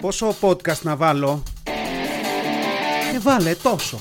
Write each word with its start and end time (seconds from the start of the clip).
Πόσο 0.00 0.34
podcast 0.40 0.80
να 0.82 0.96
βάλω; 0.96 1.42
Και 3.12 3.18
βάλε 3.18 3.54
τόσο. 3.54 4.00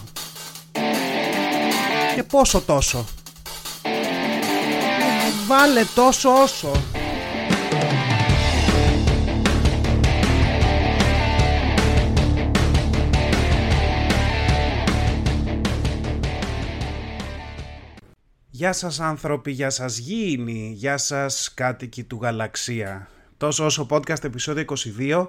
Και 2.16 2.24
πόσο 2.24 2.61
τόσο. 2.61 3.06
Βάλε 5.48 5.83
τόσο 5.96 6.30
όσο. 6.42 6.72
Γεια 18.50 18.73
σας 18.73 19.00
άνθρωποι, 19.00 19.52
γεια 19.52 19.70
σας 19.70 19.97
γήινοι, 19.97 20.71
γεια 20.75 20.97
σας 20.97 21.54
κάτοικοι 21.54 22.04
του 22.04 22.20
γαλαξία. 22.21 23.07
Τόσο 23.38 23.66
όσο 23.66 23.88
podcast 23.89 24.23
επεισόδιο 24.23 24.66
22, 24.97 25.27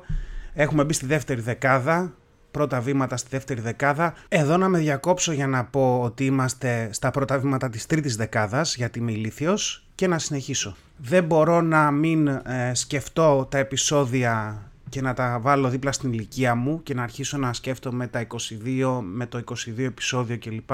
έχουμε 0.53 0.85
μπει 0.85 0.93
στη 0.93 1.07
δεύτερη 1.07 1.41
δεκάδα, 1.41 2.15
πρώτα 2.51 2.81
βήματα 2.81 3.17
στη 3.17 3.29
δεύτερη 3.31 3.61
δεκάδα. 3.61 4.15
Εδώ 4.29 4.57
να 4.57 4.69
με 4.69 4.79
διακόψω 4.79 5.33
για 5.33 5.47
να 5.47 5.65
πω 5.65 6.01
ότι 6.03 6.25
είμαστε 6.25 6.89
στα 6.93 7.11
πρώτα 7.11 7.39
βήματα 7.39 7.71
της 7.71 7.87
τρίτης 7.87 8.17
δεκάδας, 8.17 8.77
γιατί 8.77 8.99
είμαι 8.99 9.13
ηλίθιος, 9.13 9.85
και 9.95 10.07
να 10.07 10.19
συνεχίσω. 10.19 10.77
Δεν 10.97 11.25
μπορώ 11.25 11.61
να 11.61 11.91
μην 11.91 12.27
ε, 12.27 12.71
σκεφτώ 12.75 13.49
τα 13.51 13.59
επεισόδια 13.59 14.63
και 14.89 15.01
να 15.01 15.15
τα 15.15 15.39
βάλω 15.41 15.69
δίπλα 15.69 15.93
στην 15.93 16.13
ηλικία 16.13 16.55
μου 16.55 16.83
και 16.83 16.95
να 16.95 17.03
αρχίσω 17.03 17.39
να 17.39 17.53
σκέφτομαι 17.53 18.07
τα 18.07 18.27
22 18.27 19.01
με 19.03 19.27
το 19.27 19.43
22 19.45 19.55
επεισόδιο 19.79 20.39
κλπ. 20.39 20.71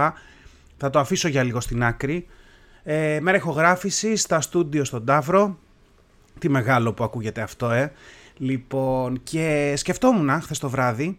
Θα 0.76 0.90
το 0.90 0.98
αφήσω 0.98 1.28
για 1.28 1.42
λίγο 1.42 1.60
στην 1.60 1.84
άκρη. 1.84 2.26
Ε, 2.82 3.18
μέρα 3.22 3.36
ηχογράφησης 3.36 4.22
στα 4.22 4.40
στούντιο 4.40 4.84
στον 4.84 5.04
Ταύρο. 5.04 5.58
Τι 6.38 6.48
μεγάλο 6.48 6.92
που 6.92 7.04
ακούγεται 7.04 7.40
αυτό, 7.40 7.70
ε. 7.70 7.92
Λοιπόν, 8.36 9.20
και 9.22 9.74
σκεφτόμουν 9.76 10.40
χθες 10.40 10.58
το 10.58 10.68
βράδυ 10.68 11.18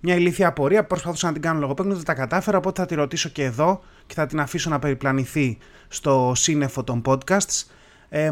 μια 0.00 0.14
ηλίθια 0.14 0.48
απορία 0.48 0.80
που 0.80 0.86
προσπαθούσα 0.86 1.26
να 1.26 1.32
την 1.32 1.42
κάνω 1.42 1.60
λογοπαίγνιο, 1.60 1.96
δεν 1.96 2.04
τα 2.04 2.14
κατάφερα, 2.14 2.58
οπότε 2.58 2.80
θα 2.80 2.86
τη 2.86 2.94
ρωτήσω 2.94 3.28
και 3.28 3.44
εδώ 3.44 3.82
και 4.06 4.14
θα 4.14 4.26
την 4.26 4.40
αφήσω 4.40 4.70
να 4.70 4.78
περιπλανηθεί 4.78 5.58
στο 5.88 6.32
σύννεφο 6.34 6.84
των 6.84 7.02
podcasts. 7.04 7.64
Ε, 8.08 8.30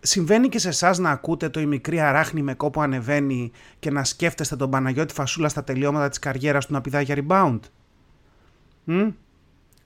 συμβαίνει 0.00 0.48
και 0.48 0.58
σε 0.58 0.68
εσάς 0.68 0.98
να 0.98 1.10
ακούτε 1.10 1.48
το 1.48 1.60
η 1.60 1.66
μικρή 1.66 2.00
αράχνη 2.00 2.42
με 2.42 2.54
κόπο 2.54 2.80
ανεβαίνει 2.80 3.50
και 3.78 3.90
να 3.90 4.04
σκέφτεστε 4.04 4.56
τον 4.56 4.70
Παναγιώτη 4.70 5.14
Φασούλα 5.14 5.48
στα 5.48 5.64
τελειώματα 5.64 6.08
της 6.08 6.18
καριέρας 6.18 6.66
του 6.66 6.72
να 6.72 6.80
πηδάει 6.80 7.04
για 7.04 7.16
rebound; 7.18 7.60
Μ; 8.84 9.08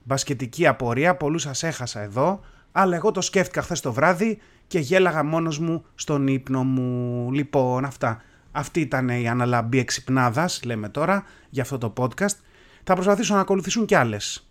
μπασκετική 0.03 0.67
απορία, 0.67 1.15
πολλούς 1.15 1.41
σας 1.41 1.63
έχασα 1.63 2.01
εδώ, 2.01 2.39
αλλά 2.71 2.95
εγώ 2.95 3.11
το 3.11 3.21
σκέφτηκα 3.21 3.61
χθες 3.61 3.79
το 3.81 3.93
βράδυ 3.93 4.37
και 4.67 4.79
γέλαγα 4.79 5.23
μόνος 5.23 5.59
μου 5.59 5.85
στον 5.95 6.27
ύπνο 6.27 6.63
μου. 6.63 7.31
Λοιπόν, 7.31 7.85
αυτά. 7.85 8.21
Αυτή 8.51 8.79
ήταν 8.79 9.09
η 9.09 9.29
αναλαμπή 9.29 9.79
εξυπνάδας, 9.79 10.61
λέμε 10.63 10.89
τώρα, 10.89 11.23
για 11.49 11.63
αυτό 11.63 11.77
το 11.77 11.93
podcast. 11.97 12.35
Θα 12.83 12.93
προσπαθήσω 12.93 13.35
να 13.35 13.41
ακολουθήσουν 13.41 13.85
κι 13.85 13.95
άλλες. 13.95 14.47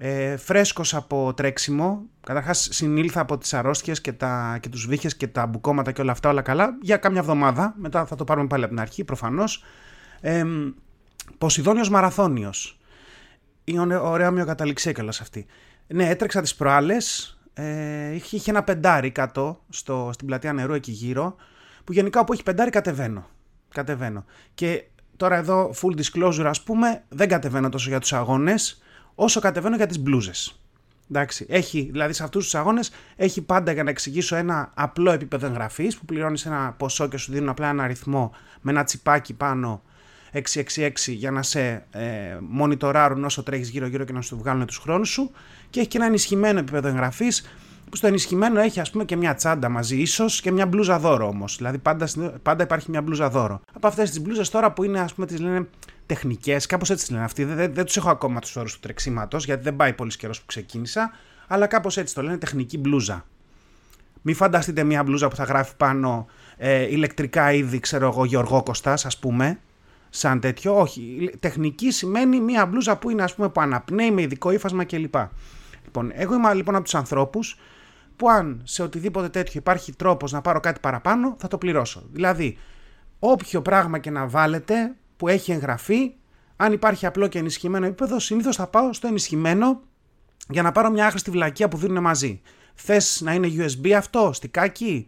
Ε, 0.00 0.36
φρέσκος 0.36 0.94
από 0.94 1.34
τρέξιμο, 1.36 2.02
καταρχάς 2.26 2.68
συνήλθα 2.70 3.20
από 3.20 3.38
τις 3.38 3.54
αρρώστιες 3.54 4.00
και, 4.00 4.12
τα, 4.12 4.58
και 4.60 4.68
τους 4.68 4.86
βύχες 4.86 5.16
και 5.16 5.26
τα 5.26 5.46
μπουκώματα 5.46 5.92
και 5.92 6.00
όλα 6.00 6.12
αυτά 6.12 6.28
όλα 6.28 6.42
καλά 6.42 6.78
για 6.82 6.96
κάμια 6.96 7.20
εβδομάδα, 7.20 7.74
μετά 7.76 8.06
θα 8.06 8.16
το 8.16 8.24
πάρουμε 8.24 8.46
πάλι 8.46 8.64
από 8.64 8.72
την 8.72 8.82
αρχή 8.82 9.04
προφανώς. 9.04 9.64
Ε, 10.20 10.44
Ποσειδόνιος 11.38 11.90
Μαραθώνιος, 11.90 12.78
είναι 13.64 13.96
ωραία 13.96 14.30
μειοκαταληξία 14.30 14.92
κιόλας 14.92 15.20
αυτή. 15.20 15.46
Ναι, 15.86 16.08
έτρεξα 16.08 16.40
τις 16.40 16.54
προάλλες. 16.54 17.37
Ε, 17.60 18.14
είχε, 18.14 18.36
είχε 18.36 18.50
ένα 18.50 18.62
πεντάρι 18.62 19.10
κάτω 19.10 19.60
στο, 19.68 20.10
στην 20.12 20.26
πλατεία 20.26 20.52
νερού 20.52 20.72
εκεί 20.72 20.90
γύρω. 20.90 21.36
Που 21.84 21.92
γενικά 21.92 22.20
όπου 22.20 22.32
έχει 22.32 22.42
πεντάρι 22.42 22.70
κατεβαίνω. 22.70 23.26
Κατεβαίνω. 23.68 24.24
Και 24.54 24.84
τώρα 25.16 25.36
εδώ, 25.36 25.74
full 25.80 26.00
disclosure, 26.00 26.44
ας 26.44 26.62
πούμε, 26.62 27.04
δεν 27.08 27.28
κατεβαίνω 27.28 27.68
τόσο 27.68 27.88
για 27.88 27.98
τους 27.98 28.12
αγώνες, 28.12 28.82
όσο 29.14 29.40
κατεβαίνω 29.40 29.76
για 29.76 29.86
τις 29.86 29.98
μπλούζες. 29.98 30.60
Εντάξει, 31.10 31.46
έχει, 31.48 31.88
δηλαδή 31.92 32.12
σε 32.12 32.22
αυτούς 32.24 32.44
τους 32.44 32.54
αγώνες 32.54 32.90
έχει 33.16 33.42
πάντα 33.42 33.72
για 33.72 33.82
να 33.82 33.90
εξηγήσω 33.90 34.36
ένα 34.36 34.70
απλό 34.74 35.10
επίπεδο 35.10 35.46
εγγραφής 35.46 35.96
που 35.96 36.04
πληρώνεις 36.04 36.46
ένα 36.46 36.74
ποσό 36.78 37.08
και 37.08 37.16
σου 37.16 37.32
δίνουν 37.32 37.48
απλά 37.48 37.68
ένα 37.68 37.82
αριθμό 37.82 38.34
με 38.60 38.70
ένα 38.70 38.84
τσιπάκι 38.84 39.34
πάνω 39.34 39.82
666 40.32 40.90
για 41.06 41.30
να 41.30 41.42
σε 41.42 41.86
ε, 41.90 42.36
μονιτοράρουν 42.40 43.24
όσο 43.24 43.42
τρέχεις 43.42 43.68
γύρω-γύρω 43.68 44.04
και 44.04 44.12
να 44.12 44.20
σου 44.20 44.36
βγάλουν 44.36 44.66
τους 44.66 44.78
χρόνους 44.78 45.08
σου. 45.08 45.30
Και 45.70 45.80
έχει 45.80 45.88
και 45.88 45.96
ένα 45.96 46.06
ενισχυμένο 46.06 46.58
επίπεδο 46.58 46.88
εγγραφής 46.88 47.44
που 47.90 47.96
στο 47.96 48.06
ενισχυμένο 48.06 48.60
έχει 48.60 48.80
ας 48.80 48.90
πούμε 48.90 49.04
και 49.04 49.16
μια 49.16 49.34
τσάντα 49.34 49.68
μαζί, 49.68 49.96
ίσως 49.96 50.40
και 50.40 50.52
μια 50.52 50.66
μπλούζα 50.66 50.98
δώρο 50.98 51.26
όμως. 51.28 51.56
Δηλαδή 51.56 51.78
πάντα, 51.78 52.08
πάντα 52.42 52.62
υπάρχει 52.62 52.90
μια 52.90 53.02
μπλούζα 53.02 53.28
δώρο. 53.28 53.60
Από 53.72 53.86
αυτές 53.86 54.10
τις 54.10 54.20
μπλούζες 54.20 54.48
τώρα 54.48 54.72
που 54.72 54.84
είναι, 54.84 55.00
ας 55.00 55.14
πούμε, 55.14 55.26
τις 55.26 55.40
λένε 55.40 55.68
τεχνικές, 56.06 56.66
κάπως 56.66 56.90
έτσι 56.90 57.12
λένε 57.12 57.24
αυτοί. 57.24 57.44
Δεν, 57.44 57.56
δεν, 57.56 57.74
δεν 57.74 57.84
τους 57.84 57.96
έχω 57.96 58.10
ακόμα 58.10 58.40
τους 58.40 58.56
όρους 58.56 58.72
του 58.72 58.80
τρεξίματος, 58.80 59.44
γιατί 59.44 59.62
δεν 59.62 59.76
πάει 59.76 59.92
πολύς 59.92 60.16
καιρός 60.16 60.40
που 60.40 60.46
ξεκίνησα. 60.46 61.10
Αλλά 61.46 61.66
κάπως 61.66 61.96
έτσι 61.96 62.14
το 62.14 62.22
λένε 62.22 62.38
τεχνική 62.38 62.78
μπλούζα. 62.78 63.24
Μην 64.22 64.34
φανταστείτε 64.34 64.84
μια 64.84 65.02
μπλούζα 65.02 65.28
που 65.28 65.36
θα 65.36 65.44
γράφει 65.44 65.76
πάνω 65.76 66.26
ε, 66.56 66.82
ηλεκτρικά 66.82 67.52
είδη, 67.52 67.80
ξέρω 67.80 68.08
εγώ, 68.08 68.24
Γεωργό 68.24 68.62
Κωστάς, 68.62 69.06
ας 69.06 69.18
πούμε, 69.18 69.58
σαν 70.10 70.40
τέτοιο. 70.40 70.80
Όχι. 70.80 71.30
Τεχνική 71.40 71.90
σημαίνει 71.90 72.40
μία 72.40 72.66
μπλούζα 72.66 72.96
που 72.96 73.10
είναι 73.10 73.22
ας 73.22 73.34
πούμε 73.34 73.48
που 73.48 73.60
αναπνέει 73.60 74.10
με 74.10 74.22
ειδικό 74.22 74.50
ύφασμα 74.50 74.84
κλπ. 74.84 75.14
Λοιπόν, 75.84 76.10
εγώ 76.14 76.34
είμαι 76.34 76.54
λοιπόν 76.54 76.74
από 76.74 76.84
τους 76.84 76.94
ανθρώπους 76.94 77.58
που 78.16 78.30
αν 78.30 78.60
σε 78.64 78.82
οτιδήποτε 78.82 79.28
τέτοιο 79.28 79.52
υπάρχει 79.54 79.92
τρόπος 79.92 80.32
να 80.32 80.40
πάρω 80.40 80.60
κάτι 80.60 80.80
παραπάνω, 80.80 81.36
θα 81.38 81.48
το 81.48 81.58
πληρώσω. 81.58 82.02
Δηλαδή, 82.12 82.58
όποιο 83.18 83.62
πράγμα 83.62 83.98
και 83.98 84.10
να 84.10 84.26
βάλετε 84.26 84.94
που 85.16 85.28
έχει 85.28 85.52
εγγραφεί, 85.52 86.14
αν 86.56 86.72
υπάρχει 86.72 87.06
απλό 87.06 87.26
και 87.26 87.38
ενισχυμένο 87.38 87.86
επίπεδο, 87.86 88.18
συνήθως 88.18 88.56
θα 88.56 88.66
πάω 88.66 88.92
στο 88.92 89.06
ενισχυμένο 89.06 89.80
για 90.48 90.62
να 90.62 90.72
πάρω 90.72 90.90
μια 90.90 91.06
άχρηστη 91.06 91.30
βλακεία 91.30 91.68
που 91.68 91.76
δίνουν 91.76 92.02
μαζί. 92.02 92.40
Θες 92.74 93.20
να 93.24 93.34
είναι 93.34 93.48
USB 93.56 93.90
αυτό, 93.90 94.30
στικάκι, 94.32 95.06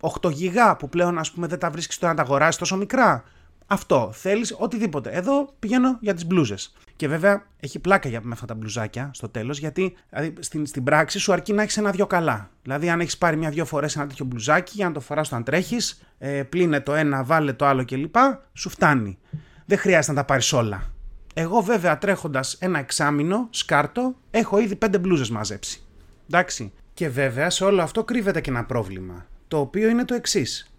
8 0.00 0.30
γιγά 0.30 0.76
που 0.76 0.88
πλέον 0.88 1.18
ας 1.18 1.30
πούμε 1.32 1.46
δεν 1.46 1.58
τα 1.58 1.70
βρίσκεις 1.70 1.98
τώρα 1.98 2.12
να 2.12 2.18
τα 2.18 2.28
αγοράσεις 2.28 2.56
τόσο 2.56 2.76
μικρά. 2.76 3.24
Αυτό. 3.72 4.10
Θέλεις 4.12 4.54
οτιδήποτε. 4.58 5.10
Εδώ 5.10 5.54
πηγαίνω 5.58 5.98
για 6.00 6.14
τις 6.14 6.26
μπλούζες. 6.26 6.72
Και 6.96 7.08
βέβαια 7.08 7.46
έχει 7.60 7.78
πλάκα 7.78 8.08
για 8.08 8.20
με 8.22 8.30
αυτά 8.32 8.46
τα 8.46 8.54
μπλουζάκια 8.54 9.10
στο 9.14 9.28
τέλος, 9.28 9.58
γιατί 9.58 9.96
δηλαδή, 10.10 10.34
στην, 10.38 10.66
στην 10.66 10.84
πράξη 10.84 11.18
σου 11.18 11.32
αρκεί 11.32 11.52
να 11.52 11.62
έχεις 11.62 11.76
ένα-δυο 11.76 12.06
καλά. 12.06 12.50
Δηλαδή, 12.62 12.90
αν 12.90 13.00
έχεις 13.00 13.18
πάρει 13.18 13.36
μια-δυο 13.36 13.64
φορές 13.64 13.96
ένα 13.96 14.06
τέτοιο 14.06 14.24
μπλουζάκι 14.24 14.72
για 14.74 14.86
να 14.86 14.92
το 14.92 15.00
φοράς 15.00 15.28
όταν 15.28 15.44
τρέχεις, 15.44 16.02
ε, 16.18 16.42
πλύνε 16.42 16.80
το 16.80 16.94
ένα, 16.94 17.24
βάλε 17.24 17.52
το 17.52 17.66
άλλο 17.66 17.84
κλπ. 17.84 18.14
Σου 18.52 18.68
φτάνει. 18.68 19.18
Δεν 19.66 19.78
χρειάζεται 19.78 20.12
να 20.12 20.18
τα 20.18 20.24
πάρεις 20.24 20.52
όλα. 20.52 20.90
Εγώ 21.34 21.60
βέβαια 21.60 21.98
τρέχοντας 21.98 22.56
ένα 22.60 22.78
εξάμεινο, 22.78 23.48
σκάρτο, 23.50 24.14
έχω 24.30 24.58
ήδη 24.58 24.76
πέντε 24.76 24.98
μπλούζες 24.98 25.30
μαζέψει. 25.30 25.82
Εντάξει. 26.26 26.72
Και 26.94 27.08
βέβαια 27.08 27.50
σε 27.50 27.64
όλο 27.64 27.82
αυτό 27.82 28.04
κρύβεται 28.04 28.40
και 28.40 28.50
ένα 28.50 28.64
πρόβλημα. 28.64 29.26
Το 29.48 29.58
οποίο 29.58 29.88
είναι 29.88 30.04
το 30.04 30.14
εξής. 30.14 30.72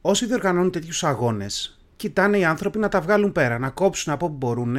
Όσοι 0.00 0.26
διοργανώνουν 0.26 0.70
τέτοιους 0.70 1.04
αγώνες, 1.04 1.79
κοιτάνε 2.00 2.38
οι 2.38 2.44
άνθρωποι 2.44 2.78
να 2.78 2.88
τα 2.88 3.00
βγάλουν 3.00 3.32
πέρα, 3.32 3.58
να 3.58 3.70
κόψουν 3.70 4.12
από 4.12 4.26
όπου 4.26 4.34
μπορούν, 4.34 4.76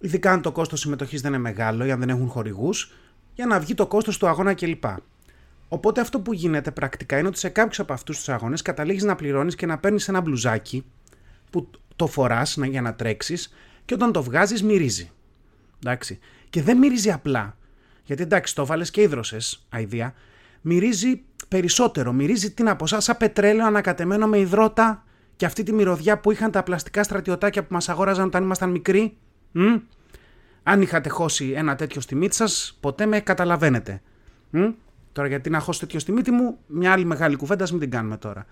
ειδικά 0.00 0.32
αν 0.32 0.42
το 0.42 0.52
κόστος 0.52 0.80
συμμετοχής 0.80 1.20
δεν 1.20 1.32
είναι 1.32 1.40
μεγάλο 1.40 1.84
ή 1.84 1.90
αν 1.90 1.98
δεν 1.98 2.08
έχουν 2.08 2.28
χορηγούς, 2.28 2.92
για 3.34 3.46
να 3.46 3.60
βγει 3.60 3.74
το 3.74 3.86
κόστος 3.86 4.18
του 4.18 4.26
αγώνα 4.26 4.54
κλπ. 4.54 4.84
Οπότε 5.68 6.00
αυτό 6.00 6.20
που 6.20 6.32
γίνεται 6.32 6.70
πρακτικά 6.70 7.18
είναι 7.18 7.28
ότι 7.28 7.38
σε 7.38 7.48
κάποιους 7.48 7.78
από 7.78 7.92
αυτούς 7.92 8.16
τους 8.16 8.28
αγώνες 8.28 8.62
καταλήγεις 8.62 9.02
να 9.02 9.14
πληρώνεις 9.14 9.54
και 9.54 9.66
να 9.66 9.78
παίρνεις 9.78 10.08
ένα 10.08 10.20
μπλουζάκι 10.20 10.84
που 11.50 11.70
το 11.96 12.06
φοράς 12.06 12.56
για 12.68 12.80
να 12.80 12.94
τρέξεις 12.94 13.54
και 13.84 13.94
όταν 13.94 14.12
το 14.12 14.22
βγάζεις 14.22 14.62
μυρίζει. 14.62 15.10
Εντάξει. 15.84 16.18
Και 16.50 16.62
δεν 16.62 16.78
μυρίζει 16.78 17.10
απλά. 17.10 17.56
Γιατί 18.04 18.22
εντάξει, 18.22 18.54
το 18.54 18.66
βάλες 18.66 18.90
και 18.90 19.00
ίδρωσες, 19.00 19.66
αηδία. 19.68 20.14
Μυρίζει 20.60 21.22
περισσότερο. 21.48 22.12
Μυρίζει 22.12 22.50
τι 22.50 22.62
να 22.62 22.76
πω, 22.76 22.86
σαν 22.86 23.16
πετρέλαιο 23.18 23.66
ανακατεμένο 23.66 24.26
με 24.26 24.38
υδρότα 24.38 25.04
και 25.44 25.50
αυτή 25.50 25.62
τη 25.62 25.72
μυρωδιά 25.72 26.18
που 26.18 26.30
είχαν 26.30 26.50
τα 26.50 26.62
πλαστικά 26.62 27.02
στρατιωτάκια 27.02 27.62
που 27.62 27.74
μας 27.74 27.88
αγόραζαν 27.88 28.26
όταν 28.26 28.42
ήμασταν 28.42 28.70
μικροί. 28.70 29.16
Μ; 29.52 29.76
Αν 30.62 30.82
είχατε 30.82 31.08
χώσει 31.08 31.50
ένα 31.56 31.74
τέτοιο 31.74 32.00
στη 32.00 32.14
μύτη 32.14 32.34
σας, 32.34 32.78
ποτέ 32.80 33.06
με 33.06 33.20
καταλαβαίνετε. 33.20 34.00
Μ; 34.50 34.64
Τώρα 35.12 35.28
γιατί 35.28 35.50
να 35.50 35.58
χώσω 35.58 35.80
τέτοιο 35.80 35.98
στη 35.98 36.12
μύτη 36.12 36.30
μου, 36.30 36.58
μια 36.66 36.92
άλλη 36.92 37.04
μεγάλη 37.04 37.36
κουβέντα, 37.36 37.66
μην 37.70 37.80
την 37.80 37.90
κάνουμε 37.90 38.16
τώρα. 38.16 38.46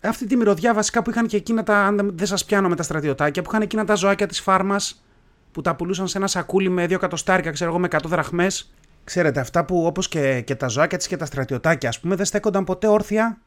Αυτή 0.00 0.26
τη 0.26 0.36
μυρωδιά 0.36 0.74
βασικά 0.74 1.02
που 1.02 1.10
είχαν 1.10 1.26
και 1.26 1.36
εκείνα 1.36 1.62
τα, 1.62 1.76
αν 1.76 2.10
δεν 2.14 2.26
σας 2.26 2.44
πιάνω 2.44 2.68
με 2.68 2.76
τα 2.76 2.82
στρατιωτάκια, 2.82 3.42
που 3.42 3.50
είχαν 3.50 3.62
εκείνα 3.62 3.84
τα 3.84 3.94
ζωάκια 3.94 4.26
της 4.26 4.40
φάρμας 4.40 5.04
που 5.52 5.60
τα 5.60 5.76
πουλούσαν 5.76 6.08
σε 6.08 6.18
ένα 6.18 6.26
σακούλι 6.26 6.68
με 6.68 6.86
δύο 6.86 6.96
εκατοστάρικα, 6.96 7.50
ξέρω 7.50 7.70
εγώ, 7.70 7.78
με 7.78 7.88
100 7.90 7.98
δραχμές. 8.04 8.72
Ξέρετε, 9.04 9.40
αυτά 9.40 9.64
που 9.64 9.86
όπως 9.86 10.08
και, 10.08 10.40
και 10.40 10.54
τα 10.54 10.68
ζωάκια 10.68 10.98
της 10.98 11.06
και 11.06 11.16
τα 11.16 11.24
στρατιωτάκια, 11.24 11.88
ας 11.88 12.00
πούμε, 12.00 12.14
δεν 12.16 12.24
στέκονταν 12.24 12.64
ποτέ 12.64 12.86
όρθια 12.86 13.38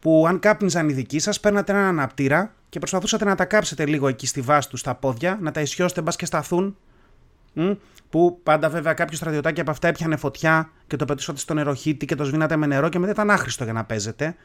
που 0.00 0.24
αν 0.28 0.38
κάπνιζαν 0.38 0.88
οι 0.88 0.92
δικοί 0.92 1.18
σας, 1.18 1.40
παίρνατε 1.40 1.72
έναν 1.72 1.84
αναπτήρα 1.84 2.54
και 2.68 2.78
προσπαθούσατε 2.78 3.24
να 3.24 3.34
τα 3.34 3.44
κάψετε 3.44 3.86
λίγο 3.86 4.08
εκεί 4.08 4.26
στη 4.26 4.40
βάση 4.40 4.68
τους 4.68 4.80
στα 4.80 4.94
πόδια, 4.94 5.38
να 5.40 5.50
τα 5.50 5.60
ισιώσετε 5.60 6.00
μπας 6.00 6.16
και 6.16 6.26
σταθούν. 6.26 6.76
Μ, 7.52 7.70
που 8.10 8.40
πάντα 8.42 8.68
βέβαια 8.68 8.92
κάποιος 8.92 9.18
στρατιωτάκι 9.18 9.60
από 9.60 9.70
αυτά 9.70 9.88
έπιανε 9.88 10.16
φωτιά 10.16 10.70
και 10.86 10.96
το 10.96 11.04
πετούσατε 11.04 11.38
στο 11.38 11.54
νεροχύτη 11.54 12.06
και 12.06 12.14
το 12.14 12.24
σβήνατε 12.24 12.56
με 12.56 12.66
νερό 12.66 12.88
και 12.88 12.98
μετά 12.98 13.12
ήταν 13.12 13.30
άχρηστο 13.30 13.64
για 13.64 13.72
να 13.72 13.84
παίζετε. 13.84 14.36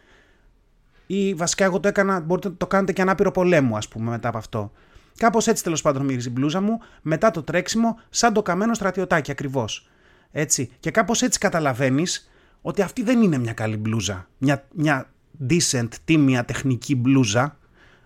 ή 1.08 1.34
βασικά 1.34 1.66
εγώ 1.66 1.80
το 1.80 1.88
έκανα, 1.88 2.20
μπορείτε 2.20 2.48
να 2.48 2.56
το 2.56 2.68
κάνετε 2.68 2.94
και 2.94 3.02
ανάπηρο 3.02 3.32
πολέμου, 3.32 3.78
ας 3.78 3.88
πούμε, 3.88 4.10
μετά 4.10 4.28
από 4.28 4.38
αυτό. 4.38 4.72
Κάπως 5.18 5.48
έτσι 5.48 5.64
τέλος 5.64 5.82
πάντων 5.82 6.06
μύριζε 6.06 6.30
η 6.30 6.32
μπλούζα 6.36 6.62
μου, 6.62 6.80
μετά 7.02 7.32
το 7.32 7.44
τρέξιμο, 7.44 8.00
σαν 8.10 8.34
το 8.34 8.42
καμένο 8.42 8.74
στρατιωτάκι 8.74 9.32
ακριβώς. 9.32 9.90
Έτσι. 10.32 10.72
Και 10.80 10.92
κάπως 10.92 11.22
έτσι 11.22 11.40
καταλαβαίνεις 11.40 12.32
ότι 12.62 12.82
αυτή 12.82 13.04
δεν 13.04 13.22
είναι 13.22 13.38
μια 13.38 13.54
καλή 13.54 13.78
μπλούζα. 13.78 14.28
Μια, 14.38 14.68
μια 14.74 15.10
decent, 15.50 15.88
τίμια 16.06 16.46
τεχνική 16.46 16.96
μπλούζα. 16.96 17.58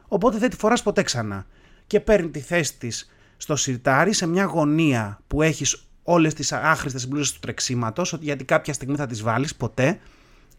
Οπότε 0.07 0.37
δεν 0.37 0.49
τη 0.49 0.55
φοράς 0.55 0.83
ποτέ 0.83 1.03
ξανά. 1.03 1.45
Και 1.87 1.99
παίρνει 1.99 2.29
τη 2.29 2.39
θέση 2.39 2.77
της 2.77 3.11
στο 3.37 3.55
σιρτάρι 3.55 4.13
σε 4.13 4.27
μια 4.27 4.43
γωνία 4.43 5.21
που 5.27 5.41
έχεις 5.41 5.89
όλες 6.03 6.33
τις 6.33 6.51
άχρηστες 6.51 7.07
μπλούζες 7.07 7.31
του 7.31 7.39
τρεξίματος, 7.39 8.17
γιατί 8.19 8.43
κάποια 8.43 8.73
στιγμή 8.73 8.95
θα 8.95 9.05
τις 9.05 9.21
βάλεις, 9.21 9.55
ποτέ. 9.55 9.99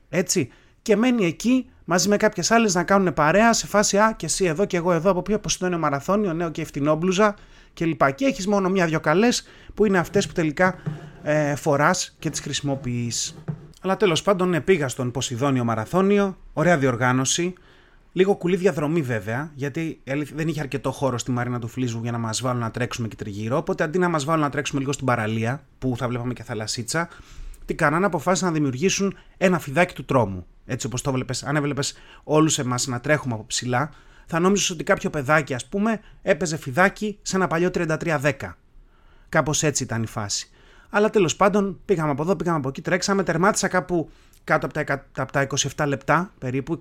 Έτσι. 0.08 0.50
Και 0.82 0.96
μένει 0.96 1.24
εκεί 1.24 1.70
μαζί 1.84 2.08
με 2.08 2.16
κάποιες 2.16 2.50
άλλες 2.50 2.74
να 2.74 2.84
κάνουν 2.84 3.14
παρέα 3.14 3.52
σε 3.52 3.66
φάση 3.66 3.98
Α 3.98 4.14
και 4.16 4.26
εσύ 4.26 4.44
εδώ 4.44 4.64
και 4.64 4.76
εγώ 4.76 4.92
εδώ. 4.92 5.10
Από 5.10 5.22
ποιο 5.22 5.40
είναι 5.62 5.74
ο 5.74 5.78
μαραθώνιο, 5.78 6.32
νέο 6.32 6.50
και 6.50 6.62
ευθυνόμπλουζα 6.62 7.34
κλπ. 7.74 8.12
Και 8.14 8.24
έχεις 8.24 8.46
μόνο 8.46 8.68
μία-δυο 8.68 9.00
καλές 9.00 9.46
που 9.74 9.84
είναι 9.84 9.98
αυτές 9.98 10.26
που 10.26 10.32
τελικά 10.32 10.78
ε, 11.22 11.54
φοράς 11.54 12.16
και 12.18 12.30
τις 12.30 12.40
χρησιμοποιείς. 12.40 13.42
Αλλά 13.80 13.96
τέλος 13.96 14.22
πάντων 14.22 14.48
ναι, 14.48 14.60
πήγα 14.60 14.88
στον 14.88 15.10
Ποσειδόνιο 15.10 15.64
Μαραθώνιο, 15.64 16.36
ωραία 16.52 16.78
διοργάνωση. 16.78 17.54
Λίγο 18.12 18.36
κουλή 18.36 18.56
διαδρομή 18.56 19.02
βέβαια, 19.02 19.50
γιατί 19.54 20.00
δεν 20.34 20.48
είχε 20.48 20.60
αρκετό 20.60 20.92
χώρο 20.92 21.18
στη 21.18 21.30
Μαρίνα 21.30 21.58
του 21.58 21.68
Φλίσβου 21.68 22.02
για 22.02 22.12
να 22.12 22.18
μας 22.18 22.40
βάλουν 22.40 22.60
να 22.60 22.70
τρέξουμε 22.70 23.08
και 23.08 23.16
τριγύρω. 23.16 23.56
Οπότε 23.56 23.84
αντί 23.84 23.98
να 23.98 24.08
μας 24.08 24.24
βάλουν 24.24 24.42
να 24.42 24.50
τρέξουμε 24.50 24.80
λίγο 24.80 24.92
στην 24.92 25.06
παραλία, 25.06 25.64
που 25.78 25.94
θα 25.96 26.08
βλέπαμε 26.08 26.32
και 26.32 26.42
θαλασσίτσα, 26.42 27.08
τι 27.64 27.74
κάνανε, 27.74 28.06
αποφάσισαν 28.06 28.48
να 28.48 28.54
δημιουργήσουν 28.54 29.16
ένα 29.36 29.58
φιδάκι 29.58 29.94
του 29.94 30.04
τρόμου. 30.04 30.46
Έτσι 30.66 30.86
όπως 30.86 31.02
το 31.02 31.12
βλέπει, 31.12 31.34
αν 31.44 31.56
έβλεπες 31.56 31.94
όλους 32.24 32.58
εμάς 32.58 32.86
να 32.86 33.00
τρέχουμε 33.00 33.34
από 33.34 33.44
ψηλά, 33.46 33.90
θα 34.26 34.38
νόμιζες 34.38 34.70
ότι 34.70 34.84
κάποιο 34.84 35.10
παιδάκι, 35.10 35.54
ας 35.54 35.66
πούμε, 35.66 36.00
έπαιζε 36.22 36.56
φιδάκι 36.56 37.18
σε 37.22 37.36
ένα 37.36 37.46
παλιό 37.46 37.70
3310. 37.70 38.32
Κάπως 39.28 39.62
έτσι 39.62 39.82
ήταν 39.82 40.02
η 40.02 40.06
φάση. 40.06 40.50
Αλλά 40.90 41.10
τέλος 41.10 41.36
πάντων 41.36 41.80
πήγαμε 41.84 42.10
από 42.10 42.22
εδώ, 42.22 42.36
πήγαμε 42.36 42.56
από 42.58 42.68
εκεί, 42.68 42.82
τρέξαμε, 42.82 43.22
τερμάτισα 43.22 43.68
κάπου 43.68 44.10
κάτω 44.44 44.66
από 44.66 44.84
τα, 44.84 45.06
από 45.16 45.32
τα 45.32 45.46
27 45.76 45.84
λεπτά, 45.86 46.32
περίπου 46.38 46.76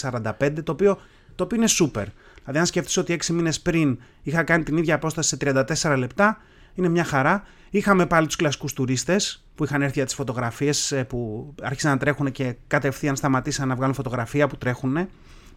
26-45, 0.00 0.62
το 0.64 0.72
οποίο, 0.72 0.98
το 1.34 1.44
οποίο 1.44 1.56
είναι 1.56 1.68
super. 1.78 2.06
Δηλαδή, 2.40 2.58
αν 2.58 2.66
σκεφτείς 2.66 2.96
ότι 2.96 3.18
6 3.24 3.26
μήνες 3.26 3.60
πριν 3.60 3.98
είχα 4.22 4.42
κάνει 4.42 4.62
την 4.62 4.76
ίδια 4.76 4.94
απόσταση 4.94 5.28
σε 5.28 5.36
34 5.84 5.96
λεπτά, 5.98 6.38
είναι 6.74 6.88
μια 6.88 7.04
χαρά. 7.04 7.42
Είχαμε 7.70 8.06
πάλι 8.06 8.26
τους 8.26 8.36
κλασικούς 8.36 8.72
τουρίστες 8.72 9.44
που 9.54 9.64
είχαν 9.64 9.82
έρθει 9.82 9.94
για 9.94 10.04
τις 10.04 10.14
φωτογραφίες 10.14 10.92
ε, 10.92 11.04
που 11.04 11.52
άρχισαν 11.62 11.90
να 11.90 11.98
τρέχουν 11.98 12.32
και 12.32 12.56
κατευθείαν 12.66 13.16
σταματήσαν 13.16 13.68
να 13.68 13.74
βγάλουν 13.74 13.94
φωτογραφία 13.94 14.48
που 14.48 14.56
τρέχουν. 14.56 15.08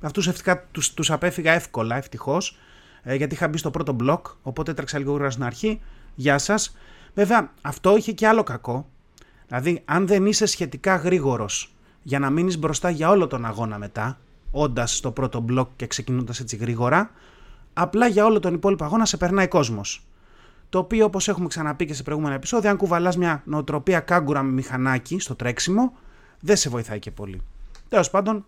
Αυτούς 0.02 0.30
τους 0.72 0.94
τους 0.94 1.12
απέφυγα 1.12 1.52
εύκολα, 1.52 1.96
ευτυχώς, 1.96 2.58
ε, 3.04 3.16
γιατί 3.16 3.36
είχα 3.36 3.48
μπει 3.48 3.58
στο 3.58 3.72
πρώτο 3.72 3.92
μπλοκ, 3.92 4.28
οπότε 4.42 4.72
έτρεξα 4.72 4.98
λίγο 4.98 5.10
γρήγορα 5.10 5.32
στην 5.32 5.44
αρχή. 5.44 5.82
Γεια 6.16 6.38
σας. 6.38 6.76
Βέβαια, 7.16 7.52
αυτό 7.62 7.98
είχε 7.98 8.12
και 8.12 8.28
άλλο 8.28 8.44
κακό. 8.44 8.90
Δηλαδή, 9.48 9.82
αν 9.86 10.08
δεν 10.08 10.26
είσαι 10.26 10.46
σχετικά 10.46 10.96
γρήγορος 10.96 11.76
για 12.04 12.20
να 12.20 12.30
μείνεις 12.30 12.60
μπροστά 12.60 12.90
για 12.90 13.10
όλο 13.10 13.28
τον 13.28 13.46
αγώνα 13.46 13.78
μετά, 13.78 14.20
όντας 14.52 14.96
στο 14.96 15.12
πρώτο 15.12 15.40
μπλοκ 15.40 15.70
και 15.76 15.88
ξεκινώντας 15.88 16.40
έτσι 16.40 16.56
γρήγορα, 16.56 17.12
απλά 17.74 18.08
για 18.08 18.26
όλο 18.26 18.40
τον 18.40 18.54
υπόλοιπο 18.54 18.84
αγώνα 18.84 19.06
σε 19.06 19.18
περνάει 19.18 19.48
κόσμος. 19.48 20.06
Το 20.70 20.80
οποίο, 20.80 21.06
όπως 21.06 21.28
έχουμε 21.28 21.48
ξαναπεί 21.48 21.86
και 21.86 21.94
σε 21.94 22.04
προηγούμενα 22.04 22.36
επεισόδια, 22.36 22.70
αν 22.70 22.78
κουβαλάς 22.78 23.18
μια 23.18 23.42
νοοτροπία 23.46 24.00
κάγκουρα 24.00 24.44
με 24.44 24.52
μηχανάκι 24.52 25.20
στο 25.20 25.36
τρέξιμο, 25.36 25.94
δεν 26.40 26.56
σε 26.56 26.70
βοηθάει 26.70 27.00
και 27.00 27.12
πολύ. 27.12 27.42
Τέλος 27.90 28.10
πάντων, 28.10 28.46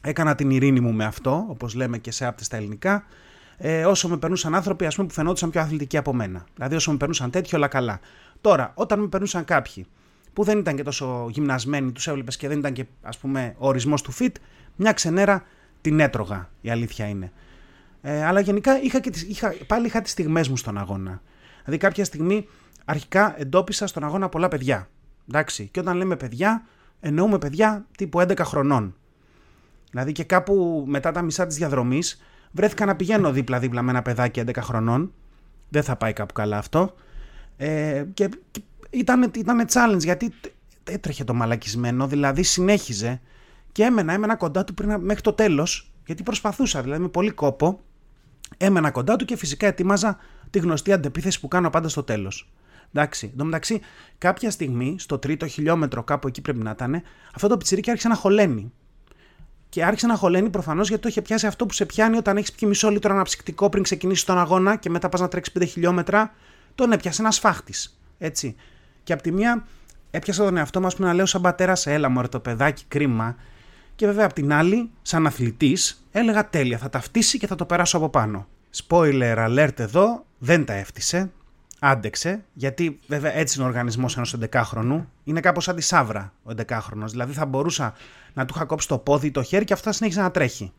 έκανα 0.00 0.34
την 0.34 0.50
ειρήνη 0.50 0.80
μου 0.80 0.92
με 0.92 1.04
αυτό, 1.04 1.44
όπως 1.48 1.74
λέμε 1.74 1.98
και 1.98 2.10
σε 2.10 2.26
άπτες 2.26 2.46
στα 2.46 2.56
ελληνικά, 2.56 3.04
ε, 3.56 3.84
όσο 3.84 4.08
με 4.08 4.16
περνούσαν 4.16 4.54
άνθρωποι 4.54 4.86
ας 4.86 4.94
πούμε, 4.94 5.08
που 5.08 5.14
φαινόντουσαν 5.14 5.50
πιο 5.50 5.60
αθλητικοί 5.60 5.96
από 5.96 6.12
μένα. 6.12 6.44
Δηλαδή, 6.54 6.74
όσο 6.74 6.90
με 6.90 6.96
περνούσαν 6.96 7.30
τέτοιο, 7.30 7.58
όλα 7.58 7.68
καλά. 7.68 8.00
Τώρα, 8.40 8.72
όταν 8.74 9.00
με 9.00 9.06
περνούσαν 9.06 9.44
κάποιοι 9.44 9.86
που 10.32 10.44
δεν 10.44 10.58
ήταν 10.58 10.76
και 10.76 10.82
τόσο 10.82 11.28
γυμνασμένοι, 11.30 11.92
τους 11.92 12.06
έβλεπες 12.06 12.36
και 12.36 12.48
δεν 12.48 12.58
ήταν 12.58 12.72
και 12.72 12.84
ας 13.02 13.18
πούμε, 13.18 13.54
ο 13.58 13.66
ορισμός 13.68 14.02
του 14.02 14.12
fit, 14.18 14.32
μια 14.76 14.92
ξενέρα 14.92 15.42
την 15.80 16.00
έτρωγα, 16.00 16.50
η 16.60 16.70
αλήθεια 16.70 17.06
είναι. 17.06 17.32
Ε, 18.02 18.24
αλλά 18.24 18.40
γενικά 18.40 18.82
είχα 18.82 19.00
και 19.00 19.10
τις, 19.10 19.22
είχα, 19.22 19.54
πάλι 19.66 19.86
είχα 19.86 20.00
τις 20.00 20.12
στιγμές 20.12 20.48
μου 20.48 20.56
στον 20.56 20.78
αγώνα. 20.78 21.22
Δηλαδή, 21.64 21.78
κάποια 21.78 22.04
στιγμή 22.04 22.48
αρχικά 22.84 23.40
εντόπισα 23.40 23.86
στον 23.86 24.04
αγώνα 24.04 24.28
πολλά 24.28 24.48
παιδιά. 24.48 24.88
Εντάξει, 25.28 25.68
και 25.72 25.80
όταν 25.80 25.96
λέμε 25.96 26.16
παιδιά, 26.16 26.66
εννοούμε 27.00 27.38
παιδιά 27.38 27.86
τύπου 27.96 28.20
11 28.20 28.38
χρονών. 28.38 28.94
Δηλαδή 29.90 30.12
και 30.12 30.24
κάπου 30.24 30.84
μετά 30.86 31.12
τα 31.12 31.22
μισά 31.22 31.46
της 31.46 31.56
διαδρομής 31.56 32.22
βρέθηκα 32.54 32.84
να 32.84 32.96
πηγαίνω 32.96 33.32
δίπλα-δίπλα 33.32 33.82
με 33.82 33.90
ένα 33.90 34.02
παιδάκι 34.02 34.42
11 34.46 34.56
χρονών. 34.60 35.12
Δεν 35.68 35.82
θα 35.82 35.96
πάει 35.96 36.12
κάπου 36.12 36.32
καλά 36.32 36.58
αυτό. 36.58 36.94
Ε, 37.56 38.04
και, 38.14 38.28
ήταν, 38.90 39.30
ήταν 39.36 39.66
challenge 39.72 40.02
γιατί 40.02 40.32
έτρεχε 40.84 41.24
το 41.24 41.34
μαλακισμένο, 41.34 42.06
δηλαδή 42.06 42.42
συνέχιζε 42.42 43.20
και 43.72 43.82
έμενα, 43.82 44.12
έμενα 44.12 44.36
κοντά 44.36 44.64
του 44.64 44.74
πριν, 44.74 45.00
μέχρι 45.00 45.22
το 45.22 45.32
τέλος, 45.32 45.92
γιατί 46.06 46.22
προσπαθούσα, 46.22 46.82
δηλαδή 46.82 47.02
με 47.02 47.08
πολύ 47.08 47.30
κόπο, 47.30 47.80
έμενα 48.56 48.90
κοντά 48.90 49.16
του 49.16 49.24
και 49.24 49.36
φυσικά 49.36 49.66
ετοίμαζα 49.66 50.18
τη 50.50 50.58
γνωστή 50.58 50.92
αντεπίθεση 50.92 51.40
που 51.40 51.48
κάνω 51.48 51.70
πάντα 51.70 51.88
στο 51.88 52.02
τέλος. 52.02 52.52
Εντάξει, 52.92 53.26
εν 53.32 53.38
τω 53.38 53.44
μεταξύ, 53.44 53.80
κάποια 54.18 54.50
στιγμή, 54.50 54.96
στο 54.98 55.18
τρίτο 55.18 55.46
χιλιόμετρο, 55.46 56.02
κάπου 56.02 56.28
εκεί 56.28 56.40
πρέπει 56.40 56.58
να 56.58 56.70
ήταν, 56.70 57.02
αυτό 57.34 57.48
το 57.48 57.56
πιτσιρίκι 57.56 57.90
άρχισε 57.90 58.08
να 58.08 58.14
χωλαίνει 58.14 58.72
και 59.74 59.84
άρχισε 59.84 60.06
να 60.06 60.16
χωλαίνει 60.16 60.50
προφανώς 60.50 60.88
γιατί 60.88 61.02
το 61.02 61.08
είχε 61.08 61.22
πιάσει 61.22 61.46
αυτό 61.46 61.66
που 61.66 61.72
σε 61.72 61.84
πιάνει 61.84 62.16
όταν 62.16 62.36
έχεις 62.36 62.52
πιει 62.52 62.68
μισό 62.70 62.90
λίτρο 62.90 63.14
αναψυκτικό 63.14 63.68
πριν 63.68 63.82
ξεκινήσεις 63.82 64.24
τον 64.24 64.38
αγώνα 64.38 64.76
και 64.76 64.90
μετά 64.90 65.08
πας 65.08 65.20
να 65.20 65.28
τρέξεις 65.28 65.54
5 65.58 65.66
χιλιόμετρα. 65.68 66.32
Τον 66.74 66.92
έπιασε 66.92 67.22
ένας 67.22 67.38
φάχτης. 67.38 67.98
Έτσι. 68.18 68.56
Και 69.02 69.12
από 69.12 69.22
τη 69.22 69.32
μία 69.32 69.66
έπιασα 70.10 70.44
τον 70.44 70.56
εαυτό 70.56 70.80
μα 70.80 70.88
που 70.88 71.02
να 71.02 71.12
λέω 71.12 71.26
σαν 71.26 71.40
πατέρας, 71.40 71.86
έλα 71.86 72.08
μου 72.08 72.28
το 72.28 72.40
παιδάκι, 72.40 72.84
κρίμα. 72.88 73.36
Και 73.94 74.06
βέβαια 74.06 74.24
από 74.24 74.34
την 74.34 74.52
άλλη, 74.52 74.90
σαν 75.02 75.26
αθλητής, 75.26 76.04
έλεγα 76.12 76.48
τέλεια, 76.48 76.78
θα 76.78 76.88
ταυτίσει 76.88 77.38
και 77.38 77.46
θα 77.46 77.54
το 77.54 77.64
περάσω 77.64 77.96
από 77.96 78.08
πάνω. 78.08 78.46
Spoiler 78.86 79.48
alert 79.48 79.78
εδώ, 79.78 80.24
δεν 80.38 80.64
τα 80.64 80.72
έφτιασε 80.72 81.30
άντεξε, 81.86 82.44
γιατί 82.52 82.98
βέβαια 83.06 83.36
έτσι 83.36 83.58
είναι 83.58 83.66
ο 83.66 83.68
οργανισμός 83.68 84.16
ενός 84.16 84.36
11χρονου. 84.50 85.04
Είναι 85.24 85.40
κάπως 85.40 85.64
σαν 85.64 85.76
τη 85.76 85.82
σαύρα 85.82 86.32
ο 86.42 86.50
11χρονο. 86.56 87.04
Δηλαδή 87.04 87.32
θα 87.32 87.46
μπορούσα 87.46 87.94
να 88.34 88.44
του 88.44 88.52
είχα 88.56 88.64
κόψει 88.64 88.88
το 88.88 88.98
πόδι 88.98 89.26
ή 89.26 89.30
το 89.30 89.42
χέρι 89.42 89.64
και 89.64 89.72
αυτό 89.72 89.86
θα 89.86 89.92
συνέχιζε 89.92 90.20
να 90.20 90.30
τρέχει. 90.30 90.72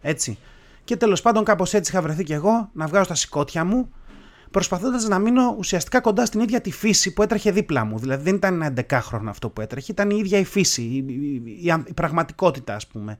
Έτσι. 0.00 0.38
Και 0.84 0.96
τέλος 0.96 1.22
πάντων, 1.22 1.44
κάπως 1.44 1.74
έτσι 1.74 1.90
είχα 1.92 2.02
βρεθεί 2.02 2.24
κι 2.24 2.32
εγώ 2.32 2.70
να 2.72 2.86
βγάζω 2.86 3.08
τα 3.08 3.14
σηκώτια 3.14 3.64
μου, 3.64 3.92
προσπαθώντας 4.50 5.08
να 5.08 5.18
μείνω 5.18 5.54
ουσιαστικά 5.58 6.00
κοντά 6.00 6.26
στην 6.26 6.40
ίδια 6.40 6.60
τη 6.60 6.70
φύση 6.72 7.12
που 7.12 7.22
έτρεχε 7.22 7.50
δίπλα 7.50 7.84
μου. 7.84 7.98
Δηλαδή 7.98 8.22
δεν 8.22 8.34
ήταν 8.34 8.62
ένα 8.62 8.74
11χρονο 8.88 9.26
αυτό 9.28 9.48
που 9.48 9.60
έτρεχε, 9.60 9.92
ήταν 9.92 10.10
η 10.10 10.16
ίδια 10.18 10.38
η 10.38 10.44
φύση, 10.44 10.82
η, 10.82 10.96
η, 10.96 11.84
η, 11.86 11.92
πραγματικότητα, 11.94 12.74
ας 12.74 12.86
πούμε. 12.86 13.18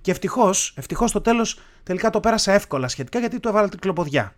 Και 0.00 0.10
ευτυχώς, 0.10 0.72
ευτυχώς 0.76 1.10
στο 1.10 1.20
τέλος 1.20 1.60
τελικά 1.82 2.10
το 2.10 2.20
πέρασα 2.20 2.52
εύκολα 2.52 2.88
σχετικά 2.88 3.18
γιατί 3.18 3.40
του 3.40 3.48
έβαλα 3.48 3.68
τρικλοποδιά. 3.68 4.34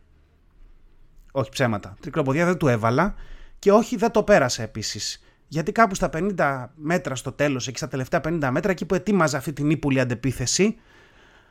Όχι 1.33 1.51
ψέματα. 1.51 1.97
Τρικλοποδιά 2.01 2.45
δεν 2.45 2.57
του 2.57 2.69
έβαλα 2.69 3.15
και 3.59 3.73
όχι 3.73 3.97
δεν 3.97 4.11
το 4.11 4.23
πέρασε 4.23 4.63
επίσης. 4.63 5.25
Γιατί 5.49 5.73
κάπου 5.73 5.95
στα 5.95 6.11
50 6.13 6.67
μέτρα 6.75 7.15
στο 7.15 7.33
τέλος, 7.33 7.69
εκεί 7.69 7.77
στα 7.77 7.89
τελευταία 7.89 8.21
50 8.25 8.49
μέτρα, 8.51 8.71
εκεί 8.71 8.85
που 8.85 8.95
ετοίμαζα 8.95 9.37
αυτή 9.37 9.53
την 9.53 9.71
ύπουλη 9.71 10.01
αντεπίθεση, 10.01 10.77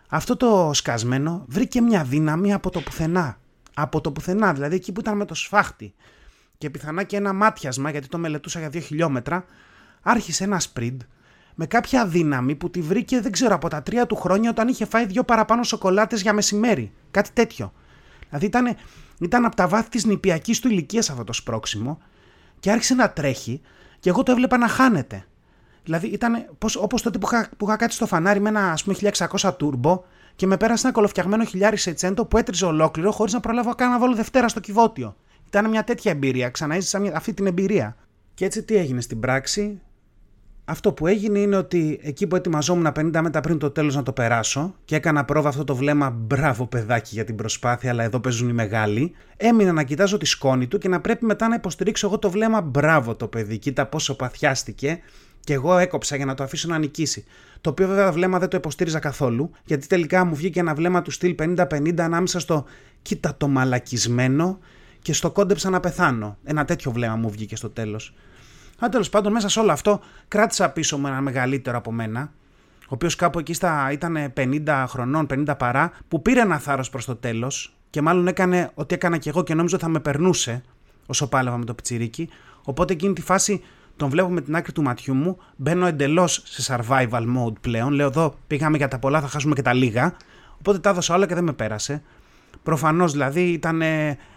αυτό 0.09 0.37
το 0.37 0.71
σκασμένο 0.73 1.45
βρήκε 1.47 1.81
μια 1.81 2.03
δύναμη 2.03 2.53
από 2.53 2.69
το 2.69 2.79
πουθενά. 2.79 3.37
Από 3.73 4.01
το 4.01 4.11
πουθενά, 4.11 4.53
δηλαδή 4.53 4.75
εκεί 4.75 4.91
που 4.91 4.99
ήταν 4.99 5.17
με 5.17 5.25
το 5.25 5.33
σφάχτη. 5.33 5.93
Και 6.57 6.69
πιθανά 6.69 7.03
και 7.03 7.17
ένα 7.17 7.33
μάτιασμα, 7.33 7.89
γιατί 7.89 8.07
το 8.07 8.17
μελετούσα 8.17 8.59
για 8.59 8.69
2 8.69 8.81
χιλιόμετρα, 8.81 9.45
άρχισε 10.01 10.43
ένα 10.43 10.59
σπριντ 10.59 11.01
με 11.55 11.65
κάποια 11.65 12.05
δύναμη 12.07 12.55
που 12.55 12.69
τη 12.69 12.81
βρήκε, 12.81 13.19
δεν 13.21 13.31
ξέρω, 13.31 13.55
από 13.55 13.69
τα 13.69 13.83
τρία 13.83 14.05
του 14.05 14.15
χρόνια 14.15 14.49
όταν 14.49 14.67
είχε 14.67 14.85
φάει 14.85 15.05
δύο 15.05 15.23
παραπάνω 15.23 15.63
σοκολάτες 15.63 16.21
για 16.21 16.33
μεσημέρι. 16.33 16.91
Κάτι 17.11 17.29
τέτοιο. 17.33 17.73
Δηλαδή 18.29 18.45
ήταν 18.45 18.75
ήταν 19.25 19.45
από 19.45 19.55
τα 19.55 19.67
βάθη 19.67 19.89
της 19.89 20.05
νηπιακής 20.05 20.59
του 20.59 20.67
ηλικίας 20.67 21.09
αυτό 21.09 21.23
το 21.23 21.33
σπρόξιμο 21.33 22.01
και 22.59 22.71
άρχισε 22.71 22.93
να 22.93 23.09
τρέχει 23.09 23.61
και 23.99 24.09
εγώ 24.09 24.23
το 24.23 24.31
έβλεπα 24.31 24.57
να 24.57 24.67
χάνεται. 24.67 25.25
Δηλαδή 25.83 26.07
ήταν 26.07 26.45
όπως 26.77 27.01
τότε 27.01 27.17
που 27.17 27.29
είχα, 27.31 27.49
που 27.57 27.65
είχα 27.65 27.75
κάτσει 27.75 27.95
στο 27.95 28.07
φανάρι 28.07 28.39
με 28.39 28.49
ένα 28.49 28.71
ας 28.71 28.83
πούμε 28.83 28.95
1600 29.39 29.53
τούρμπο 29.57 30.03
και 30.35 30.47
με 30.47 30.57
πέρασε 30.57 30.85
ένα 30.87 30.95
κολοφτιαγμένο 30.95 31.43
χιλιάρι 31.43 31.77
σε 31.77 31.93
τσέντο 31.93 32.25
που 32.25 32.37
έτριζε 32.37 32.65
ολόκληρο 32.65 33.11
χωρίς 33.11 33.33
να 33.33 33.39
προλάβω 33.39 33.75
καν 33.75 33.89
να 33.89 33.99
βάλω 33.99 34.15
Δευτέρα 34.15 34.47
στο 34.47 34.59
κυβότιο. 34.59 35.15
Ήταν 35.47 35.69
μια 35.69 35.83
τέτοια 35.83 36.11
εμπειρία, 36.11 36.49
ξαναέζησα 36.49 37.01
αυτή 37.13 37.33
την 37.33 37.47
εμπειρία. 37.47 37.95
Και 38.33 38.45
έτσι 38.45 38.63
τι 38.63 38.75
έγινε 38.75 39.01
στην 39.01 39.19
πράξη, 39.19 39.81
αυτό 40.69 40.93
που 40.93 41.07
έγινε 41.07 41.39
είναι 41.39 41.55
ότι 41.55 41.99
εκεί 42.03 42.27
που 42.27 42.35
ετοιμαζόμουν 42.35 42.87
50 42.95 43.19
μέτρα 43.21 43.41
πριν 43.41 43.57
το 43.57 43.69
τέλος 43.69 43.95
να 43.95 44.03
το 44.03 44.11
περάσω 44.11 44.75
και 44.85 44.95
έκανα 44.95 45.25
πρόβα 45.25 45.49
αυτό 45.49 45.63
το 45.63 45.75
βλέμμα 45.75 46.09
μπράβο 46.09 46.67
παιδάκι 46.67 47.09
για 47.13 47.23
την 47.23 47.35
προσπάθεια 47.35 47.89
αλλά 47.89 48.03
εδώ 48.03 48.19
παίζουν 48.19 48.49
οι 48.49 48.53
μεγάλοι 48.53 49.11
έμεινα 49.37 49.71
να 49.71 49.83
κοιτάζω 49.83 50.17
τη 50.17 50.25
σκόνη 50.25 50.67
του 50.67 50.77
και 50.77 50.87
να 50.87 51.01
πρέπει 51.01 51.25
μετά 51.25 51.47
να 51.47 51.55
υποστηρίξω 51.55 52.07
εγώ 52.07 52.19
το 52.19 52.29
βλέμμα 52.29 52.61
μπράβο 52.61 53.15
το 53.15 53.27
παιδί 53.27 53.57
κοίτα 53.57 53.85
πόσο 53.85 54.15
παθιάστηκε 54.15 54.99
Και 55.43 55.53
εγώ 55.53 55.77
έκοψα 55.77 56.15
για 56.15 56.25
να 56.25 56.33
το 56.33 56.43
αφήσω 56.43 56.67
να 56.67 56.77
νικήσει. 56.77 57.25
Το 57.61 57.69
οποίο 57.69 57.87
βέβαια 57.87 58.11
βλέμμα 58.11 58.39
δεν 58.39 58.49
το 58.49 58.57
υποστήριζα 58.57 58.99
καθόλου, 58.99 59.51
γιατί 59.65 59.87
τελικά 59.87 60.25
μου 60.25 60.35
βγήκε 60.35 60.59
ένα 60.59 60.73
βλέμμα 60.73 61.01
του 61.01 61.11
στυλ 61.11 61.35
50-50 61.39 61.99
ανάμεσα 61.99 62.39
στο 62.39 62.65
κοίτα 63.01 63.35
το 63.37 63.47
μαλακισμένο 63.47 64.59
και 65.01 65.13
στο 65.13 65.31
κόντεψα 65.31 65.69
να 65.69 65.79
πεθάνω. 65.79 66.37
Ένα 66.43 66.65
τέτοιο 66.65 66.91
βλέμμα 66.91 67.15
μου 67.15 67.29
βγήκε 67.29 67.55
στο 67.55 67.69
τέλος. 67.69 68.13
Αν 68.79 68.91
τέλος 68.91 69.09
πάντων, 69.09 69.31
μέσα 69.31 69.49
σε 69.49 69.59
όλο 69.59 69.71
αυτό 69.71 69.99
κράτησα 70.27 70.69
πίσω 70.69 70.97
με 70.97 71.09
ένα 71.09 71.21
μεγαλύτερο 71.21 71.77
από 71.77 71.91
μένα, 71.91 72.31
ο 72.81 72.93
οποίος 72.93 73.15
κάπου 73.15 73.39
εκεί 73.39 73.53
στα, 73.53 73.91
ήταν 73.91 74.33
50 74.37 74.85
χρονών, 74.87 75.27
50 75.29 75.53
παρά, 75.57 75.91
που 76.07 76.21
πήρε 76.21 76.39
ένα 76.39 76.59
θάρρος 76.59 76.89
προς 76.89 77.05
το 77.05 77.15
τέλος 77.15 77.75
και 77.89 78.01
μάλλον 78.01 78.27
έκανε 78.27 78.71
ό,τι 78.73 78.93
έκανα 78.93 79.17
και 79.17 79.29
εγώ 79.29 79.43
και 79.43 79.53
νόμιζα 79.53 79.77
θα 79.77 79.87
με 79.87 79.99
περνούσε 79.99 80.63
όσο 81.05 81.27
πάλευα 81.29 81.57
με 81.57 81.65
το 81.65 81.73
πιτσιρίκι. 81.73 82.29
Οπότε 82.63 82.93
εκείνη 82.93 83.13
τη 83.13 83.21
φάση 83.21 83.63
τον 83.97 84.09
βλέπω 84.09 84.29
με 84.29 84.41
την 84.41 84.55
άκρη 84.55 84.71
του 84.71 84.81
ματιού 84.81 85.13
μου, 85.13 85.37
μπαίνω 85.55 85.85
εντελώς 85.85 86.41
σε 86.45 86.75
survival 86.75 87.23
mode 87.37 87.53
πλέον. 87.61 87.93
Λέω 87.93 88.07
εδώ 88.07 88.35
πήγαμε 88.47 88.77
για 88.77 88.87
τα 88.87 88.99
πολλά, 88.99 89.21
θα 89.21 89.27
χάσουμε 89.27 89.55
και 89.55 89.61
τα 89.61 89.73
λίγα. 89.73 90.15
Οπότε 90.57 90.79
τα 90.79 90.89
έδωσα 90.89 91.15
όλα 91.15 91.27
και 91.27 91.35
δεν 91.35 91.43
με 91.43 91.53
πέρασε. 91.53 92.03
Προφανώς 92.63 93.11
δηλαδή 93.11 93.41
ήταν, 93.41 93.81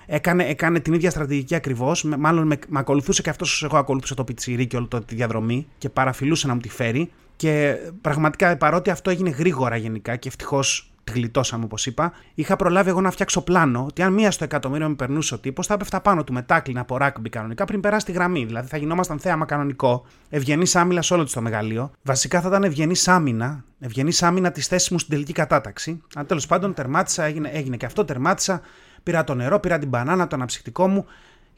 έκανε, 0.07 0.45
έκανε 0.45 0.81
την 0.81 0.93
ίδια 0.93 1.11
στρατηγική 1.11 1.55
ακριβώς. 1.55 2.05
Μάλλον 2.19 2.47
με, 2.47 2.59
με 2.69 2.79
ακολουθούσε 2.79 3.23
και 3.23 3.31
αυτός 3.31 3.53
όσο 3.53 3.67
εγώ 3.67 3.77
ακολούθησα 3.77 4.15
το 4.15 4.25
πιτσιρίκι 4.25 4.77
όλη 4.77 4.89
τη 5.07 5.15
διαδρομή 5.15 5.67
και 5.79 5.89
παραφιλούσε 5.89 6.47
να 6.47 6.55
μου 6.55 6.61
τη 6.61 6.69
φέρει. 6.69 7.11
Και 7.37 7.77
πραγματικά 8.01 8.57
παρότι 8.57 8.91
αυτό 8.91 9.11
έγινε 9.11 9.31
γρήγορα 9.31 9.77
γενικά 9.77 10.17
και 10.17 10.29
ευτυχώς 10.29 10.92
τη 11.05 11.13
γλιτώσαμε 11.13 11.65
όπως 11.65 11.87
είπα, 11.87 12.13
είχα 12.35 12.57
προλάβει 12.57 12.89
εγώ 12.89 13.01
να 13.01 13.11
φτιάξω 13.11 13.43
πλάνο 13.43 13.85
ότι 13.87 14.03
αν 14.03 14.13
μία 14.13 14.31
στο 14.31 14.45
εκατομμύριο 14.45 14.89
με 14.89 14.95
περνούσε 14.95 15.35
ο 15.35 15.39
τύπος, 15.39 15.67
θα 15.67 15.75
έπεφτα 15.75 16.01
πάνω 16.01 16.25
του 16.25 16.33
με 16.33 16.45
τάκλιν 16.45 16.81
από 16.81 16.97
ράκμπι 16.97 17.29
κανονικά 17.29 17.65
πριν 17.65 17.81
περάσει 17.81 18.07
τη 18.07 18.13
γραμμή. 18.13 18.45
Δηλαδή 18.45 18.69
θα 18.69 18.77
γινόμασταν 18.77 19.19
θέαμα 19.19 19.45
κανονικό, 19.45 20.07
ευγενής 20.29 20.77
άμυνα 20.77 21.03
σε 21.03 21.15
όλο 21.15 21.25
το 21.25 21.41
μεγαλείο. 21.41 21.91
Βασικά 22.03 22.41
θα 22.41 22.49
ήταν 22.49 22.65
ευγενής 22.65 23.09
άμυνα, 23.09 23.65
ευγενής 23.81 24.23
άμυνα 24.23 24.51
της 24.53 24.67
θέσης 24.67 24.91
μου 24.91 24.99
στην 24.99 25.11
τελική 25.11 25.33
κατάταξη. 25.33 26.03
Αν 26.15 26.27
τέλος 26.27 26.47
πάντων 26.47 26.75
τερμάτισα, 26.75 27.25
έγινε, 27.25 27.49
έγινε 27.49 27.77
και 27.77 27.87
αυτό, 27.87 28.05
τερμάτισα, 28.05 28.61
πήρα 29.03 29.25
το 29.25 29.35
νερό, 29.35 29.61
πήρα 29.61 29.79
την 29.79 29.89
μπανάνα, 29.89 30.27
το 30.27 30.37
αναψυκτικό 30.37 30.89
μου 30.89 31.07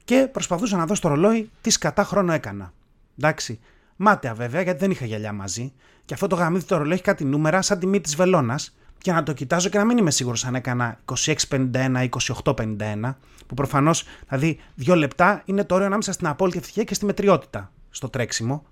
και 0.05 0.29
προσπαθούσα 0.33 0.77
να 0.77 0.87
δω 0.87 0.95
στο 0.95 1.09
ρολόι 1.09 1.51
τι 1.61 1.79
κατά 1.79 2.05
χρόνο 2.05 2.33
έκανα. 2.33 2.73
Εντάξει. 3.19 3.61
Μάταια 3.97 4.35
βέβαια, 4.35 4.63
γιατί 4.63 4.79
δεν 4.79 4.91
είχα 4.91 5.07
γυαλιά 5.07 5.33
μαζί. 5.33 5.73
Και 6.05 6.15
αυτό 6.15 6.27
το 6.27 6.37
γαμίδι 6.37 6.65
το 6.65 6.77
ρολόι 6.77 6.93
έχει 6.93 7.03
κάτι 7.03 7.25
νούμερα 7.25 7.63
σαν 7.63 7.79
τη 7.79 7.87
μύτη 7.87 8.03
της 8.03 8.17
βελόνας 8.17 8.75
και 9.05 9.13
να 9.13 9.23
το 9.23 9.33
κοιτάζω 9.33 9.69
και 9.69 9.79
να 9.79 9.85
μην 9.85 9.99
είμαι 9.99 10.11
σίγουρος 10.11 10.45
αν 10.45 10.55
έκανα 10.55 10.99
26-51 11.49 12.03
ή 12.03 12.09
28-51, 12.45 13.15
που 13.47 13.55
προφανώς, 13.55 14.05
δηλαδή, 14.29 14.61
δύο 14.75 14.95
λεπτά 14.95 15.43
είναι 15.45 15.65
το 15.65 15.75
όριο 15.75 15.87
ανάμεσα 15.87 16.13
στην 16.13 16.27
απόλυτη 16.27 16.59
ευτυχία 16.59 16.85
και 16.85 16.95
στη 16.95 17.05
μετριότητα 17.05 17.71
στο 17.91 18.09
τρέξιμο. 18.09 18.65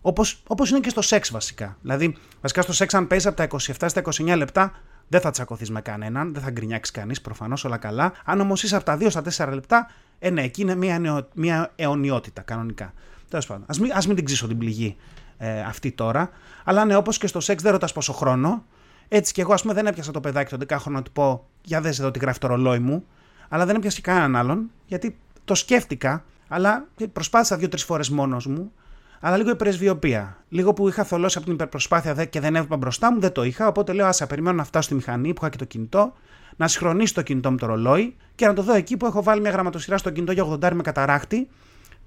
Όπως 0.00 0.42
όπως 0.46 0.70
είναι 0.70 0.80
και 0.80 0.88
στο 0.88 1.02
σεξ 1.02 1.30
βασικά. 1.30 1.76
Δηλαδή, 1.82 2.16
βασικά 2.40 2.62
στο 2.62 2.72
σεξ, 2.72 2.94
αν 2.94 3.06
παίζει 3.06 3.28
από 3.28 3.36
τα 3.36 3.44
27 3.44 3.56
στα 3.86 4.02
29 4.04 4.36
λεπτά, 4.36 4.72
δεν 5.08 5.20
θα 5.20 5.30
τσακωθείς 5.30 5.70
με 5.70 5.80
κανέναν, 5.80 6.32
δεν 6.32 6.42
θα 6.42 6.50
γκρινιάξεις 6.50 6.94
κανείς, 6.94 7.20
προφανώς 7.20 7.64
όλα 7.64 7.76
καλά. 7.76 8.12
Αν 8.24 8.40
όμως 8.40 8.62
είσαι 8.62 8.76
από 8.76 8.84
τα 8.84 8.96
2 8.96 9.10
στα 9.10 9.46
4 9.46 9.52
λεπτά, 9.52 9.90
ε, 10.18 10.30
ναι, 10.30 10.42
εκεί 10.42 10.60
είναι 10.60 10.74
μια, 10.74 11.28
μια 11.34 11.72
αιωνιότητα 11.76 12.42
κανονικά. 12.42 12.92
Τέλος 13.28 13.46
πάντων, 13.46 13.64
ας 13.66 13.78
μην, 13.78 13.92
μην 14.06 14.16
την 14.16 14.24
ξύσω 14.24 14.46
την 14.46 14.58
πληγή 14.58 14.96
ε, 15.38 15.60
αυτή 15.60 15.92
τώρα. 15.92 16.30
Αλλά 16.64 16.84
ναι, 16.84 16.96
όπως 16.96 17.18
και 17.18 17.26
στο 17.26 17.40
σεξ 17.40 17.62
δεν 17.62 17.72
ρωτάς 17.72 17.92
πόσο 17.92 18.12
χρόνο. 18.12 18.64
Έτσι 19.12 19.32
κι 19.32 19.40
εγώ, 19.40 19.52
ας 19.52 19.62
πούμε, 19.62 19.74
δεν 19.74 19.86
έπιασα 19.86 20.10
το 20.10 20.20
παιδάκι 20.20 20.56
τον 20.56 20.66
10χρονο 20.68 20.90
να 20.90 21.02
του 21.02 21.12
πω: 21.12 21.46
Για 21.62 21.80
δες 21.80 21.98
εδώ 21.98 22.10
τι 22.10 22.18
γράφει 22.18 22.38
το 22.38 22.46
ρολόι 22.46 22.78
μου. 22.78 23.04
Αλλά 23.48 23.66
δεν 23.66 23.76
έπιασε 23.76 24.00
κανέναν 24.00 24.36
άλλον, 24.36 24.70
γιατί 24.86 25.18
το 25.44 25.54
σκέφτηκα, 25.54 26.24
αλλά 26.48 26.86
προσπάθησα 27.12 27.56
δύο-τρεις 27.56 27.84
φορές 27.84 28.10
μόνος 28.10 28.46
μου. 28.46 28.72
Αλλά 29.20 29.36
λίγο 29.36 29.50
υπερεσβιοπία. 29.50 30.36
Λίγο 30.48 30.72
που 30.72 30.88
είχα 30.88 31.04
θολώσει 31.04 31.36
από 31.36 31.46
την 31.46 31.54
υπερπροσπάθεια 31.54 32.24
και 32.24 32.40
δεν 32.40 32.56
έβλεπα 32.56 32.76
μπροστά 32.76 33.12
μου, 33.12 33.20
δεν 33.20 33.32
το 33.32 33.42
είχα. 33.42 33.66
Οπότε 33.66 33.92
λέω: 33.92 34.06
Άσα, 34.06 34.26
περιμένω 34.26 34.56
να 34.56 34.64
φτάσω 34.64 34.84
στη 34.84 34.94
μηχανή 34.94 35.28
που 35.28 35.38
είχα 35.40 35.48
και 35.48 35.58
το 35.58 35.64
κινητό, 35.64 36.12
να 36.56 36.68
συγχρονίσει 36.68 37.14
το 37.14 37.22
κινητό 37.22 37.50
με 37.50 37.56
το 37.56 37.66
ρολόι 37.66 38.16
και 38.34 38.46
να 38.46 38.52
το 38.52 38.62
δω 38.62 38.74
εκεί 38.74 38.96
που 38.96 39.06
έχω 39.06 39.22
βάλει 39.22 39.40
μια 39.40 39.50
γραμματοσυρά 39.50 39.98
στο 39.98 40.10
κινητό 40.10 40.32
για 40.32 40.44
80 40.44 40.72
με 40.72 40.82
καταράκτη 40.82 41.48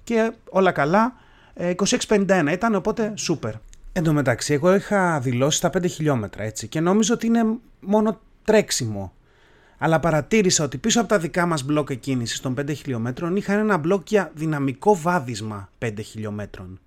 και 0.04 0.32
όλα 0.50 0.72
καλά. 0.72 1.12
2651 1.56 2.28
ε, 2.28 2.52
ήταν, 2.52 2.74
οπότε 2.74 3.12
σούπερ. 3.16 3.52
Εν 3.96 4.02
τω 4.02 4.12
μεταξύ, 4.12 4.52
εγώ 4.52 4.74
είχα 4.74 5.20
δηλώσει 5.20 5.60
τα 5.60 5.70
5 5.76 5.88
χιλιόμετρα 5.88 6.42
έτσι 6.42 6.68
και 6.68 6.80
νόμιζα 6.80 7.14
ότι 7.14 7.26
είναι 7.26 7.44
μόνο 7.80 8.20
τρέξιμο. 8.44 9.12
Αλλά 9.78 10.00
παρατήρησα 10.00 10.64
ότι 10.64 10.78
πίσω 10.78 11.00
από 11.00 11.08
τα 11.08 11.18
δικά 11.18 11.46
μας 11.46 11.62
μπλοκ 11.62 11.90
εκκίνησης 11.90 12.40
των 12.40 12.54
5 12.60 12.74
χιλιόμετρων 12.74 13.36
είχαν 13.36 13.58
ένα 13.58 13.76
μπλοκ 13.76 14.08
για 14.08 14.30
δυναμικό 14.34 14.96
βάδισμα 14.96 15.68
5 15.78 15.92
χιλιόμετρων. 15.98 16.80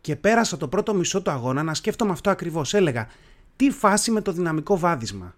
Και 0.00 0.16
πέρασα 0.16 0.56
το 0.56 0.68
πρώτο 0.68 0.94
μισό 0.94 1.22
του 1.22 1.30
αγώνα 1.30 1.62
να 1.62 1.74
σκέφτομαι 1.74 2.12
αυτό 2.12 2.30
ακριβώς. 2.30 2.74
Έλεγα, 2.74 3.08
τι 3.56 3.70
φάση 3.70 4.10
με 4.10 4.20
το 4.20 4.32
δυναμικό 4.32 4.78
βάδισμα; 4.78 5.34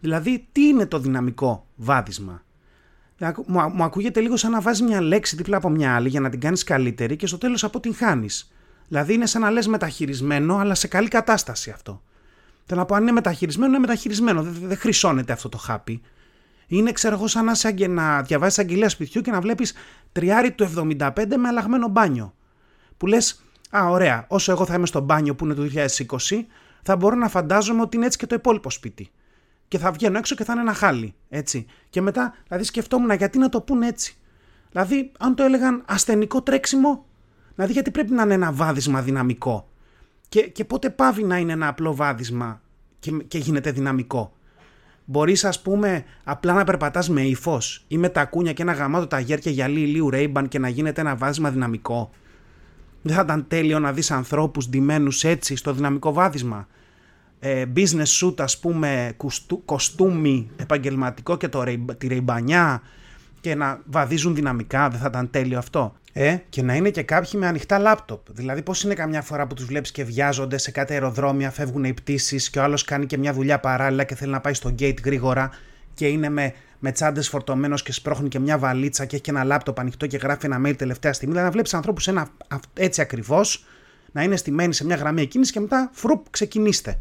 Δηλαδή, 0.00 0.46
τι 0.52 0.66
είναι 0.66 0.86
το 0.86 0.98
δυναμικό 0.98 1.66
βάδισμα; 1.76 2.42
Μου 3.46 3.82
ακούγεται 3.82 4.20
λίγο 4.20 4.36
σαν 4.36 4.50
να 4.50 4.60
βάζει 4.60 4.82
μια 4.82 5.00
λέξη 5.00 5.36
δίπλα 5.36 5.56
από 5.56 5.68
μια 5.68 5.94
άλλη 5.94 6.08
για 6.08 6.20
να 6.20 6.30
την 6.30 6.40
κάνεις 6.40 6.64
καλύτερη 6.64 7.16
και 7.16 7.26
στο 7.26 7.38
τέλος 7.38 7.64
αποτυγχάνεις. 7.64 8.50
Δηλαδή 8.88 9.14
είναι 9.14 9.26
σαν 9.26 9.42
να 9.42 9.50
λες 9.50 9.66
μεταχειρισμένο, 9.66 10.56
αλλά 10.56 10.74
σε 10.74 10.88
καλή 10.88 11.08
κατάσταση 11.08 11.70
αυτό. 11.70 12.02
Θέλω 12.66 12.80
να 12.80 12.86
πω, 12.86 12.94
αν 12.94 13.02
είναι 13.02 13.12
μεταχειρισμένο, 13.12 13.70
είναι 13.70 13.78
μεταχειρισμένο. 13.78 14.42
Δεν, 14.42 14.54
δεν 14.60 14.76
χρυσώνεται 14.76 15.32
αυτό 15.32 15.48
το 15.48 15.58
χάπι. 15.58 16.02
Είναι, 16.66 16.92
ξέρω 16.92 17.14
εγώ, 17.14 17.26
σαν 17.26 17.44
να, 17.44 17.88
να 17.88 18.22
διαβάζει 18.22 18.60
αγγελία 18.60 18.88
σπιτιού 18.88 19.20
και 19.20 19.30
να 19.30 19.40
βλέπεις 19.40 19.74
τριάρι 20.12 20.52
του 20.52 20.70
75 20.76 21.10
με 21.36 21.48
αλλαγμένο 21.48 21.88
μπάνιο. 21.88 22.34
Που 22.96 23.06
λες, 23.06 23.40
Α, 23.76 23.88
ωραία, 23.88 24.24
όσο 24.28 24.52
εγώ 24.52 24.66
θα 24.66 24.74
είμαι 24.74 24.86
στο 24.86 25.00
μπάνιο 25.00 25.34
που 25.34 25.44
είναι 25.44 25.54
το 25.54 25.68
2020, 26.28 26.44
θα 26.82 26.96
μπορώ 26.96 27.16
να 27.16 27.28
φαντάζομαι 27.28 27.80
ότι 27.80 27.96
είναι 27.96 28.06
έτσι 28.06 28.18
και 28.18 28.26
το 28.26 28.34
υπόλοιπο 28.34 28.70
σπίτι. 28.70 29.10
Και 29.68 29.78
θα 29.78 29.90
βγαίνω 29.92 30.18
έξω 30.18 30.34
και 30.34 30.44
θα 30.44 30.52
είναι 30.52 30.62
ένα 30.62 30.74
χάλι. 30.74 31.14
Έτσι. 31.28 31.66
Και 31.90 32.00
μετά, 32.00 32.34
δηλαδή, 32.48 32.64
σκεφτόμουν 32.64 33.10
γιατί 33.10 33.38
να 33.38 33.48
το 33.48 33.60
πούνε 33.60 33.86
έτσι. 33.86 34.16
Δηλαδή, 34.70 35.12
αν 35.18 35.34
το 35.34 35.42
έλεγαν 35.42 35.82
ασθενικό 35.86 36.42
τρέξιμο, 36.42 37.04
Δηλαδή 37.56 37.72
γιατί 37.72 37.90
πρέπει 37.90 38.12
να 38.12 38.22
είναι 38.22 38.34
ένα 38.34 38.52
βάδισμα 38.52 39.02
δυναμικό; 39.02 39.68
Και, 40.28 40.40
και 40.40 40.64
πότε 40.64 40.90
πάβει 40.90 41.24
να 41.24 41.38
είναι 41.38 41.52
ένα 41.52 41.68
απλό 41.68 41.94
βάδισμα 41.94 42.60
και, 42.98 43.10
και 43.10 43.38
γίνεται 43.38 43.70
δυναμικό; 43.70 44.32
Μπορείς 45.04 45.44
ας 45.44 45.62
πούμε 45.62 46.04
απλά 46.24 46.52
να 46.52 46.64
περπατάς 46.64 47.08
με 47.08 47.20
ύφος 47.22 47.84
ή 47.88 47.98
με 47.98 48.08
τα 48.08 48.24
κούνια 48.24 48.52
και 48.52 48.62
ένα 48.62 48.72
γαμάτο 48.72 49.06
ταγέρ 49.06 49.38
και 49.38 49.50
γυαλί 49.50 49.80
ηλίου 49.80 50.10
Ρέιμπαν 50.10 50.48
και 50.48 50.58
να 50.58 50.68
γίνεται 50.68 51.00
ένα 51.00 51.16
βάδισμα 51.16 51.50
δυναμικό; 51.50 52.10
Δεν 53.02 53.14
θα 53.14 53.22
ήταν 53.24 53.44
τέλειο 53.48 53.78
να 53.78 53.92
δεις 53.92 54.10
ανθρώπους 54.10 54.68
ντυμένους 54.68 55.24
έτσι 55.24 55.56
στο 55.56 55.72
δυναμικό 55.72 56.12
βάδισμα; 56.12 56.68
Ε, 57.38 57.64
business 57.76 58.20
suit 58.20 58.40
ας 58.40 58.58
πούμε, 58.58 59.16
κοστούμι 59.64 60.50
επαγγελματικό 60.56 61.36
και 61.36 61.48
το, 61.48 61.64
τη 61.98 62.06
ρεϊμπανιά 62.06 62.82
και 63.46 63.54
να 63.54 63.80
βαδίζουν 63.84 64.34
δυναμικά, 64.34 64.88
δεν 64.88 65.00
θα 65.00 65.06
ήταν 65.08 65.30
τέλειο 65.30 65.58
αυτό. 65.58 65.94
Ε, 66.12 66.36
και 66.48 66.62
να 66.62 66.74
είναι 66.74 66.90
και 66.90 67.02
κάποιοι 67.02 67.30
με 67.34 67.46
ανοιχτά 67.46 67.78
λάπτοπ. 67.78 68.20
Δηλαδή, 68.30 68.62
πώς 68.62 68.82
είναι 68.82 68.94
καμιά 68.94 69.22
φορά 69.22 69.46
που 69.46 69.54
τους 69.54 69.64
βλέπεις 69.64 69.90
και 69.90 70.04
βιάζονται 70.04 70.58
σε 70.58 70.70
κάτι 70.70 70.92
αεροδρόμια, 70.92 71.50
φεύγουν 71.50 71.84
οι 71.84 71.92
πτήσεις 71.92 72.50
και 72.50 72.58
ο 72.58 72.62
άλλος 72.62 72.84
κάνει 72.84 73.06
και 73.06 73.18
μια 73.18 73.32
δουλειά 73.32 73.60
παράλληλα 73.60 74.04
και 74.04 74.14
θέλει 74.14 74.32
να 74.32 74.40
πάει 74.40 74.54
στο 74.54 74.74
gate 74.78 75.04
γρήγορα 75.04 75.50
και 75.94 76.06
είναι 76.06 76.28
με, 76.28 76.52
με 76.78 76.92
τσάντες 76.92 77.28
φορτωμένος 77.28 77.82
και 77.82 77.92
σπρώχνει 77.92 78.28
και 78.28 78.38
μια 78.38 78.58
βαλίτσα 78.58 79.04
και 79.04 79.14
έχει 79.14 79.24
και 79.24 79.30
ένα 79.30 79.44
λάπτοπ 79.44 79.80
ανοιχτό 79.80 80.06
και 80.06 80.16
γράφει 80.16 80.46
ένα 80.46 80.60
mail 80.66 80.76
τελευταία 80.76 81.12
στιγμή. 81.12 81.34
Δηλαδή, 81.34 81.48
να 81.48 81.52
βλέπεις 81.52 81.74
ανθρώπους 81.74 82.08
έτσι 82.74 83.00
ακριβώς 83.00 83.64
να 84.12 84.22
είναι 84.22 84.36
στημένοι 84.36 84.74
σε 84.74 84.84
μια 84.84 84.96
γραμμή 84.96 85.22
εκείνης 85.22 85.50
και 85.50 85.60
μετά 85.60 85.90
φρουπ 85.92 86.30
ξεκινήστε. 86.30 86.98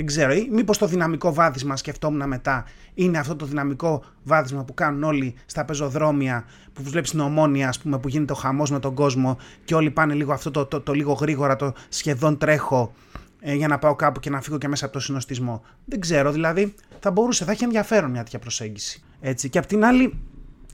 Δεν 0.00 0.08
ξέρω, 0.08 0.32
ή 0.32 0.48
μήπως 0.50 0.78
το 0.78 0.86
δυναμικό 0.86 1.34
βάδισμα 1.34 1.76
σκεφτόμουν 1.76 2.28
μετά 2.28 2.64
είναι 2.94 3.18
αυτό 3.18 3.36
το 3.36 3.46
δυναμικό 3.46 4.04
βάδισμα 4.22 4.64
που 4.64 4.74
κάνουν 4.74 5.02
όλοι 5.02 5.34
στα 5.46 5.64
πεζοδρόμια 5.64 6.44
που 6.72 6.82
βλέπεις 6.82 7.10
την 7.10 7.20
ομόνια 7.20 7.68
ας 7.68 7.78
πούμε 7.78 7.98
που 7.98 8.08
γίνεται 8.08 8.32
ο 8.32 8.34
χαμός 8.34 8.70
με 8.70 8.78
τον 8.78 8.94
κόσμο 8.94 9.38
και 9.64 9.74
όλοι 9.74 9.90
πάνε 9.90 10.14
λίγο 10.14 10.32
αυτό 10.32 10.50
το, 10.50 10.66
το, 10.66 10.80
το, 10.80 10.92
λίγο 10.92 11.12
γρήγορα 11.12 11.56
το 11.56 11.72
σχεδόν 11.88 12.38
τρέχω 12.38 12.92
ε, 13.40 13.54
για 13.54 13.68
να 13.68 13.78
πάω 13.78 13.94
κάπου 13.94 14.20
και 14.20 14.30
να 14.30 14.40
φύγω 14.40 14.58
και 14.58 14.68
μέσα 14.68 14.84
από 14.84 14.94
το 14.94 15.00
συνοστισμό. 15.00 15.62
Δεν 15.84 16.00
ξέρω, 16.00 16.32
δηλαδή 16.32 16.74
θα 17.00 17.10
μπορούσε, 17.10 17.44
θα 17.44 17.52
έχει 17.52 17.64
ενδιαφέρον 17.64 18.10
μια 18.10 18.22
τέτοια 18.22 18.38
προσέγγιση. 18.38 19.02
Έτσι. 19.20 19.48
Και 19.48 19.58
απ' 19.58 19.66
την 19.66 19.84
άλλη 19.84 20.18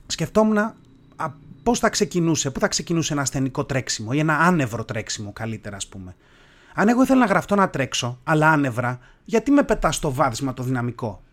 σκεφτόμουν 0.07 0.57
πώς 1.63 1.79
θα 1.79 1.89
ξεκινούσε, 1.89 2.49
πού 2.49 2.59
θα 2.59 2.67
ξεκινούσε 2.67 3.13
ένα 3.13 3.21
ασθενικό 3.21 3.65
τρέξιμο 3.65 4.09
ή 4.13 4.19
ένα 4.19 4.37
άνευρο 4.37 4.83
τρέξιμο 4.83 5.33
καλύτερα 5.33 5.75
ας 5.75 5.87
πούμε. 5.87 6.15
Αν 6.79 6.87
εγώ 6.87 7.03
ήθελα 7.03 7.19
να 7.19 7.25
γραφτώ 7.25 7.55
να 7.55 7.69
τρέξω, 7.69 8.19
αλλά 8.23 8.49
άνευρα, 8.49 8.99
γιατί 9.25 9.51
με 9.51 9.63
πετάς 9.63 9.95
στο 9.95 10.13
βάδισμα 10.13 10.53
το 10.53 10.63
δυναμικό; 10.63 11.23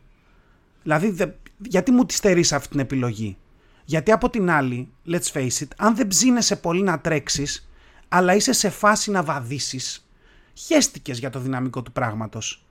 Δηλαδή, 0.83 1.37
γιατί 1.59 1.91
μου 1.91 2.07
τη 2.07 2.15
στερείς 2.15 2.53
αυτή 2.53 2.69
την 2.69 2.81
επιλογή; 2.81 3.37
Γιατί 3.85 4.13
από 4.13 4.31
την 4.31 4.51
άλλη, 4.51 4.89
let's 5.07 5.33
face 5.33 5.63
it, 5.63 5.69
αν 5.77 5.97
δεν 5.97 6.07
ψήνεσαι 6.07 6.57
πολύ 6.57 6.83
να 6.83 7.01
τρέξεις, 7.01 7.69
αλλά 8.09 8.35
είσαι 8.35 8.53
σε 8.53 8.71
φάση 8.71 9.11
να 9.11 9.23
βαδίσεις, 9.23 10.09
χέστηκε 10.55 11.13
για 11.13 11.31
το 11.31 11.39
δυναμικό 11.39 11.83
του 11.83 11.93
πράγματος. 11.93 12.65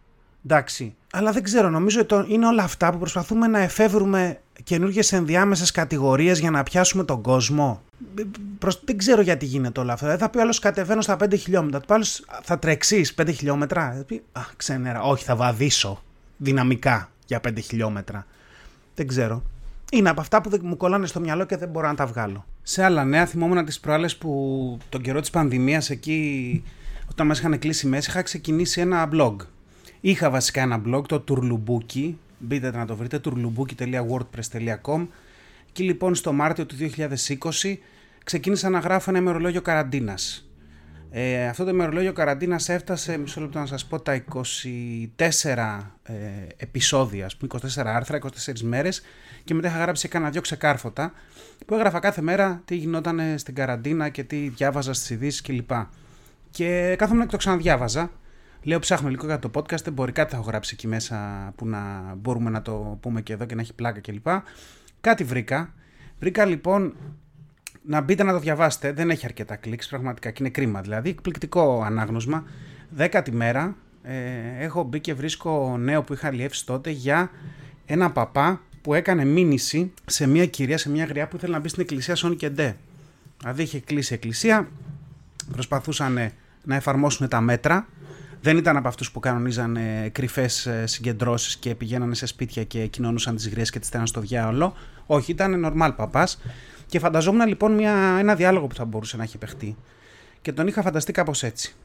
Εντάξει. 0.46 0.96
Αλλά 1.12 1.32
δεν 1.32 1.44
ξέρω, 1.44 1.70
νομίζω 1.70 2.01
ότι 2.01 2.34
είναι 2.34 2.48
όλα 2.48 2.63
αυτά 2.63 2.92
που 2.92 2.98
προσπαθούμε 2.98 3.48
να 3.48 3.60
εφεύρουμε 3.60 4.42
καινούργιες 4.63 5.12
ενδιάμεσες 5.12 5.72
κατηγορίες 5.72 6.39
για 6.39 6.51
να 6.51 6.63
πιάσουμε 6.63 7.03
τον 7.03 7.22
κόσμο. 7.22 7.82
Προς, 8.60 8.81
δεν 8.86 8.98
ξέρω 8.98 9.22
γιατί 9.22 9.45
γίνεται 9.45 9.79
όλο 9.79 9.91
αυτό. 9.91 10.17
θα 10.17 10.29
πει 10.29 10.39
άλλος 10.39 10.60
κατεβαίνω 10.60 11.01
στα 11.01 11.17
5 11.24 11.38
χιλιόμετρα. 11.38 11.79
Του 11.79 11.93
άλλος 11.93 12.25
θα 12.43 12.60
τρεξείς 12.60 13.13
5 13.13 13.31
χιλιόμετρα. 13.31 13.93
Θα 13.98 14.03
πει, 14.03 14.24
Α, 14.31 14.41
ξενέρα. 14.57 15.01
Όχι, 15.01 15.24
θα 15.24 15.36
βαδίσω 15.36 16.03
δυναμικά 16.38 17.12
για 17.25 17.39
5 17.48 17.60
χιλιόμετρα. 17.60 18.25
Δεν 18.95 19.07
ξέρω. 19.07 19.43
Είναι 19.91 20.10
από 20.10 20.22
αυτά 20.22 20.41
που 20.41 20.60
μου 20.62 20.77
κολλάνε 20.77 21.05
στο 21.05 21.19
μυαλό 21.19 21.45
και 21.45 21.57
δεν 21.57 21.69
μπορώ 21.69 21.88
να 21.88 21.95
τα 21.95 22.05
βγάλω. 22.05 22.45
Σε 22.63 22.83
άλλα 22.83 23.03
νέα, 23.05 23.25
θυμόμουν 23.25 23.65
τις 23.65 23.79
προάλλες 23.79 24.17
που 24.17 24.77
τον 24.89 25.01
καιρό 25.01 25.19
της 25.19 25.29
πανδημίας 25.29 25.89
εκεί, 25.89 26.63
όταν 27.12 27.27
μας 27.27 27.39
είχαν 27.39 27.60
κλείσει 27.60 27.88
μέσα, 27.88 28.12
είχα 28.12 28.22
ξεκινήσει 28.22 28.81
ένα 28.81 29.10
blog. 29.13 29.36
Είχα 30.01 30.29
βασικά 30.29 30.62
ένα 30.62 30.81
blog, 30.88 31.05
το 31.07 31.24
Turlubuki. 31.27 32.13
Μπείτε 32.39 32.72
να 32.72 32.86
το 32.86 32.95
βρείτε, 32.95 33.19
turlubuki.wordpress.com. 33.24 35.07
Και 35.72 35.83
λοιπόν 35.83 36.15
στο 36.15 36.33
Μάρτιο 36.33 36.65
του 36.65 36.75
2020 36.75 37.77
ξεκίνησα 38.24 38.70
να 38.70 38.80
γράφω 38.80 39.10
ένα 39.10 39.20
ημερολόγιο 39.20 39.62
καραντίνας. 39.62 40.48
Ε, 41.15 41.48
αυτό 41.48 41.63
το 41.63 41.70
ημερολόγιο 41.70 42.13
καραντίνας 42.13 42.70
έφτασε, 42.70 43.18
μισό 43.18 43.42
λεπτό 43.42 43.60
να 43.60 43.65
σας 43.65 43.86
πω, 43.86 44.00
τα 44.00 44.13
24 44.13 45.94
ε, 46.03 46.13
επεισόδια, 46.58 47.25
ας 47.25 47.36
πούμε, 47.38 47.51
24 47.75 47.82
άρθρα, 47.86 48.18
24 48.18 48.60
μέρες 48.62 49.01
και 49.44 49.53
μετά 49.53 49.68
είχα 49.68 49.77
γράψει 49.77 50.08
κάνα 50.08 50.30
δυο 50.30 50.42
ξεκάρφωτα 50.42 51.13
που 51.65 51.74
έγραφα 51.75 52.00
κάθε 52.00 52.22
μέρα 52.22 52.62
τι 52.65 52.75
γινόταν 52.75 53.38
στην 53.38 53.56
καραντίνα 53.56 54.10
και 54.10 54.24
τι 54.24 54.48
διάβαζα 54.48 54.94
στις 54.94 55.10
ειδήσεις 55.10 55.42
κλπ. 55.42 55.72
Και 56.50 56.96
κάθομαι 56.98 57.24
και 57.24 57.32
το 57.32 57.38
ξαναδιάβαζα. 57.38 58.12
Λέω 58.63 58.80
ψάχνω 58.80 59.10
λίγο 59.10 59.25
για 59.25 59.39
το 59.39 59.51
podcast, 59.53 59.94
μπορεί 59.94 60.12
κάτι 60.12 60.32
θα 60.32 60.38
έχω 60.38 60.46
γράψει 60.50 60.72
εκεί 60.74 60.88
μέσα 60.88 61.18
που 61.56 61.68
να 61.68 62.13
μπορούμε 62.18 62.50
να 62.50 62.62
το 62.62 62.98
πούμε 63.01 63.22
και 63.22 63.34
εδώ 63.34 63.46
και 63.46 63.56
να 63.56 63.62
έχει 63.62 63.74
πλάκα 63.74 64.00
κλπ. 64.00 64.27
Κάτι 65.01 65.24
βρήκα. 65.24 65.74
Βρήκα 66.20 66.46
λοιπόν 66.46 66.96
να 67.86 68.02
μπείτε 68.02 68.24
να 68.24 68.32
το 68.32 68.40
διαβάσετε. 68.40 68.92
Δεν 68.92 69.10
έχει 69.10 69.25
αρκετά 69.25 69.56
κλικς 69.56 69.88
πραγματικά 69.88 70.32
και 70.32 70.38
είναι 70.40 70.50
κρίμα. 70.50 70.82
Δηλαδή, 70.82 71.10
εκπληκτικό 71.10 71.84
ανάγνωσμα. 71.86 72.44
Δέκατη 72.90 73.32
μέρα 73.32 73.75
ε, 74.04 74.13
έχω 74.60 74.84
μπει 74.84 75.00
και 75.00 75.13
βρίσκω 75.13 75.78
νέο 75.78 76.04
που 76.04 76.13
είχα 76.13 76.28
αλλιεύσει 76.28 76.66
τότε 76.66 76.90
για 76.90 77.32
ένα 77.86 78.12
παπά 78.12 78.62
που 78.82 78.94
έκανε 78.94 79.25
μήνυση 79.25 79.94
σε 80.06 80.28
μια 80.28 80.46
κυρία, 80.46 80.78
σε 80.78 80.90
μια 80.90 81.06
γριά 81.06 81.28
που 81.28 81.36
ήθελε 81.36 81.54
να 81.54 81.60
μπει 81.60 81.68
στην 81.68 81.82
εκκλησία 81.82 82.16
Σόν 82.16 82.36
και 82.36 82.50
Ντε. 82.50 82.75
Δηλαδή 83.40 83.62
είχε 83.63 83.80
κλείσει 83.80 84.13
η 84.13 84.16
εκκλησία, 84.16 84.70
προσπαθούσαν 85.52 86.32
να 86.63 86.75
εφαρμόσουν 86.75 87.28
τα 87.28 87.42
μέτρα. 87.42 87.88
Δεν 88.42 88.58
ήταν 88.58 88.78
από 88.78 88.88
αυτούς 88.88 89.12
που 89.12 89.20
κανονίζαν 89.20 89.78
κρυφές 90.12 90.66
ε, 90.66 90.88
συγκεντρώσεις 90.88 91.58
και 91.58 91.75
πηγαίνανε 91.75 92.16
σε 92.16 92.25
σπίτια 92.25 92.63
και 92.63 92.88
κοινωνούσαν 92.88 93.36
τις 93.36 93.50
γριές 93.50 93.70
και 93.70 93.80
τις 93.80 93.88
στέλναν 93.88 94.08
στο 94.08 94.22
διάολο. 94.22 94.74
Όχι, 95.06 95.32
ήταν 95.32 95.60
νορμάλ 95.60 95.92
παπάς. 95.92 96.40
Και 96.94 97.00
φανταζόμουν 97.00 97.48
λοιπόν 97.48 97.74
μια, 97.74 98.16
ένα 98.20 98.36
διάλογο 98.36 98.68
που 98.68 98.76
θα 98.76 98.86
μπορούσε 98.86 99.18
να 99.18 99.24
έχει 99.24 99.38
παιχτεί. 99.38 99.78
Και 100.42 100.52
τον 100.52 100.68
είχα 100.68 100.82
φανταστεί 100.82 101.12
κάπως 101.12 101.44
έτσι. 101.44 101.76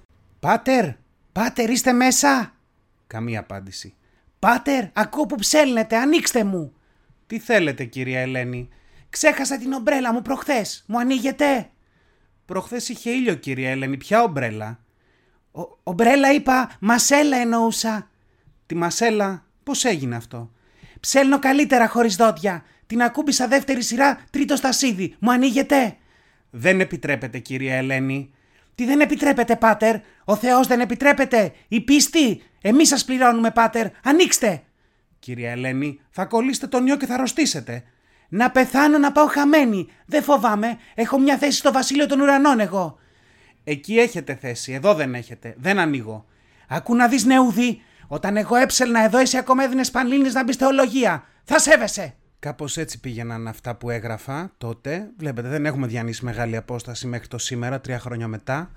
Πάτερ, 0.41 0.89
πάτερ, 1.33 1.71
είστε 1.71 1.93
μέσα. 1.93 2.55
Καμία 3.07 3.41
απάντηση. 3.41 3.95
Πάτερ, 4.39 4.85
ακούω 4.93 5.27
που 5.27 5.35
ψέλνετε, 5.35 5.97
ανοίξτε 5.97 6.45
μου. 6.45 6.73
Τι 7.27 7.39
θέλετε, 7.39 7.85
κυρία 7.85 8.21
Ελένη; 8.21 8.69
Ξέχασα 9.11 9.59
την 9.59 9.73
ομπρέλα 9.73 10.13
μου 10.13 10.23
προχθές. 10.23 10.85
Μου 10.87 10.99
ανοίγετε. 10.99 11.71
Προχθές 12.45 12.89
είχε 12.89 13.11
ήλιο, 13.11 13.35
κυρία 13.35 13.71
Ελένη. 13.71 13.97
Ποια 13.97 14.23
ομπρέλα; 14.23 14.79
Ο, 15.53 15.63
ομπρέλα 15.83 16.33
είπα, 16.33 16.77
μασέλα 16.81 17.37
εννοούσα. 17.37 18.11
Τη 18.67 18.75
μασέλα, 18.75 19.45
πώς 19.63 19.85
έγινε 19.85 20.17
αυτό; 20.17 20.51
Ψέλνω 21.01 21.39
καλύτερα 21.39 21.89
χωρίς 21.89 22.17
δόντια. 22.17 22.65
Την 22.89 23.03
ακούμπησα 23.03 23.49
δεύτερη 23.49 23.83
σειρά, 23.83 24.21
τρίτο 24.31 24.57
στασίδι. 24.57 25.15
Μου 25.19 25.31
ανοίγετε. 25.31 25.97
Δεν 26.51 26.81
επιτρέπετε, 26.81 27.39
κυρία 27.39 27.75
Ελένη. 27.77 28.31
Τι 28.75 28.85
δεν 28.85 29.01
επιτρέπετε, 29.01 29.57
πάτερ; 29.57 29.97
Ο 30.25 30.37
Θεός 30.37 30.67
δεν 30.67 30.81
επιτρέπεται. 30.81 31.53
Η 31.69 31.81
πίστη. 31.81 32.43
Εμείς 32.61 32.89
σας 32.89 33.05
πληρώνουμε, 33.05 33.51
πάτερ. 33.51 33.87
Ανοίξτε. 34.05 34.63
Κυρία 35.19 35.51
Ελένη, 35.51 36.01
θα 36.11 36.25
κολλήσετε 36.25 36.67
τον 36.67 36.87
ιό 36.87 36.97
και 36.97 37.07
θα 37.07 37.15
αρρωστήσετε. 37.15 37.83
Να 38.29 38.51
πεθάνω 38.51 38.99
να 38.99 39.13
πάω 39.13 39.27
χαμένη. 39.27 39.89
Δεν 40.07 40.23
φοβάμαι. 40.23 40.79
Έχω 40.95 41.19
μια 41.19 41.39
θέση 41.39 41.59
στο 41.59 41.73
βασίλειο 41.73 42.07
των 42.07 42.21
ουρανών 42.21 42.61
εγώ. 42.61 42.99
Εκεί 43.65 43.99
έχετε 43.99 44.35
θέση. 44.35 44.73
Εδώ 44.73 44.95
δεν 44.95 45.15
έχετε. 45.15 45.55
Δεν 45.59 45.79
ανοίγω. 45.79 46.27
Ακού 46.69 46.95
να 46.95 47.09
δεις 47.09 47.25
νεούδη. 47.25 47.83
Όταν 48.07 48.37
εγώ 48.37 48.57
έψελνα 48.57 49.05
εδώ, 49.05 49.19
εσύ 49.19 49.37
ακόμα 49.37 49.65
έδινες 49.65 49.91
πανλίνε 49.91 50.31
να 50.31 50.45
μπεις 50.45 50.57
θεολογία. 50.57 51.25
Θα 51.45 51.59
σέβεσαι. 51.59 52.15
Κάπως 52.41 52.77
έτσι 52.77 53.01
πήγαιναν 53.01 53.49
αυτά 53.49 53.75
που 53.75 53.91
έγραφα 53.91 54.53
τότε. 54.59 55.11
Βλέπετε, 55.19 55.49
δεν 55.49 55.67
έχουμε 55.67 55.87
διανύσει 55.87 56.25
μεγάλη 56.25 56.57
απόσταση 56.57 57.07
μέχρι 57.07 57.29
το 57.29 57.39
σήμερα, 57.39 57.81
τρία 57.81 57.99
χρόνια 57.99 58.29
μετά. 58.29 58.71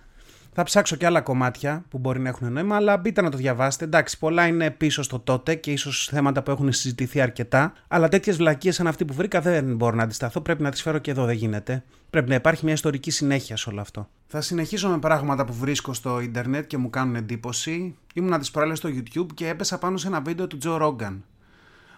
Θα 0.54 0.63
ψάξω 0.63 0.95
και 0.95 1.06
άλλα 1.06 1.21
κομμάτια 1.21 1.86
που 1.89 1.97
μπορεί 1.97 2.19
να 2.19 2.30
έχουν 2.30 2.52
νόημα, 2.52 2.76
αλλά 2.76 2.97
μπείτε 2.97 3.21
να 3.21 3.30
το 3.30 3.38
διαβάσετε. 3.38 3.86
Εντάξει, 3.86 4.17
πολλά 4.17 4.47
είναι 4.47 4.71
πίσω 4.71 5.04
στο 5.04 5.19
τότε 5.19 5.56
και 5.56 5.71
ίσως 5.71 6.10
θέματα 6.12 6.43
που 6.43 6.52
έχουν 6.52 6.71
συζητηθεί 6.71 7.21
αρκετά. 7.21 7.74
Αλλά 7.88 8.08
τέτοιες 8.08 8.38
βλακίες 8.38 8.76
σαν 8.76 8.88
αυτή 8.88 9.06
που 9.06 9.13
βρήκα 9.13 9.41
δεν 9.41 9.76
μπορώ 9.76 9.95
να 9.95 10.04
αντισταθώ. 10.04 10.41
Πρέπει 10.41 10.62
να 10.62 10.71
τις 10.71 10.82
φέρω 10.82 10.97
και 10.97 11.12
εδώ, 11.12 11.26
δεν 11.26 11.36
γίνεται. 11.36 11.84
Πρέπει 12.10 12.30
να 12.30 12.36
υπάρχει 12.36 12.65
μια 12.65 12.74
ιστορική 12.74 13.12
συνέχεια 13.12 13.58
σε 13.58 13.69
όλο 13.69 13.82
αυτό. 13.82 14.10
Θα 14.28 14.41
συνεχίσω 14.41 14.89
με 14.89 15.00
πράγματα 15.00 15.45
που 15.45 15.54
βρίσκω 15.54 15.93
στο 15.93 16.19
ίντερνετ 16.19 16.67
και 16.67 16.78
μου 16.78 16.89
κάνουν 16.89 17.15
εντύπωση. 17.15 17.95
Ήμουνα 18.13 18.39
τις 18.39 18.52
προάλλες 18.52 18.78
στο 18.78 18.89
YouTube 18.89 19.34
και 19.34 19.47
έπεσα 19.47 19.78
πάνω 19.78 19.97
σε 19.97 20.08
ένα 20.08 20.21
βίντεο 20.21 20.47
του 20.47 20.58
Τζο 20.58 20.78
Ρόγκαν. 20.78 21.24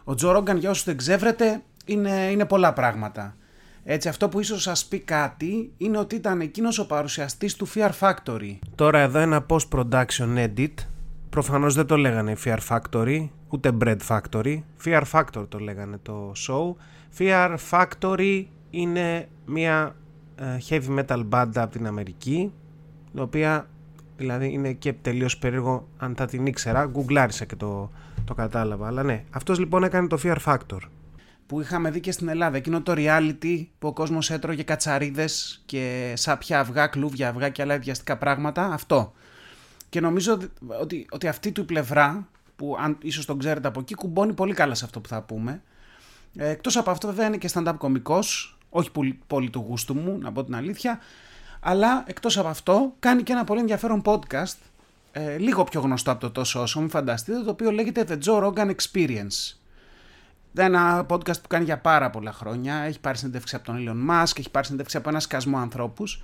Ο 0.03 0.15
Τζο 0.15 0.31
Ρόγκαν, 0.31 0.57
για 0.57 0.69
όσους 0.69 0.83
δεν 0.83 0.97
ξέβρετε, 0.97 1.61
είναι, 1.85 2.29
είναι 2.31 2.45
πολλά 2.45 2.73
πράγματα. 2.73 3.35
Έτσι, 3.83 4.09
αυτό 4.09 4.29
που 4.29 4.39
ίσως 4.39 4.61
σας 4.61 4.85
πει 4.85 4.99
κάτι 4.99 5.71
είναι 5.77 5.97
ότι 5.97 6.15
ήταν 6.15 6.41
εκείνος 6.41 6.79
ο 6.79 6.87
παρουσιαστής 6.87 7.55
του 7.55 7.67
Fear 7.75 7.89
Factory. 7.99 8.57
Τώρα 8.75 8.99
εδώ 8.99 9.19
ένα 9.19 9.45
post-production 9.49 10.35
edit. 10.35 10.73
Προφανώς 11.29 11.73
δεν 11.73 11.85
το 11.85 11.97
λέγανε 11.97 12.35
Fear 12.45 12.57
Factory, 12.69 13.29
ούτε 13.49 13.71
Bread 13.83 13.97
Factory. 14.07 14.57
Fear 14.85 15.01
Factor 15.11 15.45
το 15.49 15.59
λέγανε 15.59 15.97
το 16.01 16.31
show. 16.47 16.75
Fear 17.17 17.55
Factory 17.71 18.43
είναι 18.69 19.27
μια 19.45 19.95
ε, 20.35 20.57
heavy 20.69 20.99
metal 20.99 21.25
band 21.29 21.51
από 21.55 21.71
την 21.71 21.87
Αμερική, 21.87 22.51
η 23.15 23.19
οποία 23.19 23.67
δηλαδή 24.17 24.51
είναι 24.51 24.73
και 24.73 24.93
τελείως 24.93 25.37
περίεργο 25.37 25.87
αν 25.97 26.15
θα 26.15 26.25
την 26.25 26.45
ήξερα. 26.45 26.85
Γκουγκλάρισα 26.85 27.45
και 27.45 27.55
το, 27.55 27.91
το 28.25 28.33
κατάλαβα. 28.33 28.87
Αλλά 28.87 29.03
ναι, 29.03 29.23
αυτός 29.29 29.59
λοιπόν 29.59 29.83
έκανε 29.83 30.07
το 30.07 30.19
Fear 30.23 30.37
Factor 30.45 30.79
που 31.45 31.61
είχαμε 31.61 31.91
δει 31.91 31.99
και 31.99 32.11
στην 32.11 32.27
Ελλάδα. 32.27 32.57
Εκείνο 32.57 32.81
το 32.81 32.93
reality 32.95 33.65
που 33.79 33.87
ο 33.87 33.93
κόσμος 33.93 34.29
έτρωγε 34.29 34.63
κατσαρίδες 34.63 35.63
και 35.65 36.13
σάπια 36.15 36.59
αυγά, 36.59 36.87
κλούβια 36.87 37.29
αυγά 37.29 37.49
και 37.49 37.61
άλλα 37.61 37.75
ιδιαστικά 37.75 38.17
πράγματα. 38.17 38.65
Αυτό. 38.65 39.13
Και 39.89 39.99
νομίζω 39.99 40.37
ότι, 40.79 41.05
ότι 41.09 41.27
αυτή 41.27 41.51
του 41.51 41.61
η 41.61 41.63
πλευρά, 41.63 42.27
που 42.55 42.75
αν 42.79 42.97
ίσως 43.01 43.25
τον 43.25 43.39
ξέρετε 43.39 43.67
από 43.67 43.79
εκεί, 43.79 43.93
κουμπώνει 43.93 44.33
πολύ 44.33 44.53
καλά 44.53 44.75
σε 44.75 44.85
αυτό 44.85 44.99
που 44.99 45.07
θα 45.07 45.21
πούμε. 45.21 45.61
Ε, 46.37 46.49
Εκτός 46.49 46.77
από 46.77 46.91
αυτό, 46.91 47.07
βέβαια 47.07 47.27
είναι 47.27 47.37
και 47.37 47.49
stand-up 47.53 47.75
κωμικός. 47.77 48.57
Όχι 48.69 48.91
πολύ, 48.91 49.19
πολύ 49.27 49.49
του 49.49 49.65
γούστου 49.67 49.95
μου, 49.95 50.17
να 50.21 50.31
πω 50.31 50.43
την 50.43 50.55
αλήθεια. 50.55 50.99
Αλλά 51.59 52.03
εκτός 52.07 52.37
από 52.37 52.47
αυτό, 52.47 52.93
κάνει 52.99 53.23
και 53.23 53.31
ένα 53.31 53.43
πολύ 53.43 53.59
ενδιαφέρον 53.59 54.01
podcast. 54.05 54.57
Ε, 55.15 55.37
λίγο 55.37 55.63
πιο 55.63 55.81
γνωστό 55.81 56.11
από 56.11 56.19
το 56.19 56.31
τόσο 56.31 56.61
όσο, 56.61 56.79
μην 56.79 56.89
φανταστείτε, 56.89 57.39
το 57.39 57.49
οποίο 57.49 57.71
λέγεται 57.71 58.05
The 58.09 58.17
Joe 58.25 58.43
Rogan 58.43 58.71
Experience. 58.75 59.55
Ένα 60.55 61.05
podcast 61.09 61.41
που 61.41 61.47
κάνει 61.47 61.63
για 61.63 61.77
πάρα 61.77 62.09
πολλά 62.09 62.31
χρόνια. 62.31 62.75
Έχει 62.75 62.99
πάρει 62.99 63.17
συνέντευξη 63.17 63.55
από 63.55 63.65
τον 63.65 63.77
Elon 63.77 64.11
Musk, 64.11 64.37
έχει 64.37 64.49
πάρει 64.49 64.65
συνέντευξη 64.65 64.97
από 64.97 65.09
ένα 65.09 65.19
σκασμό 65.19 65.57
ανθρώπους. 65.57 66.23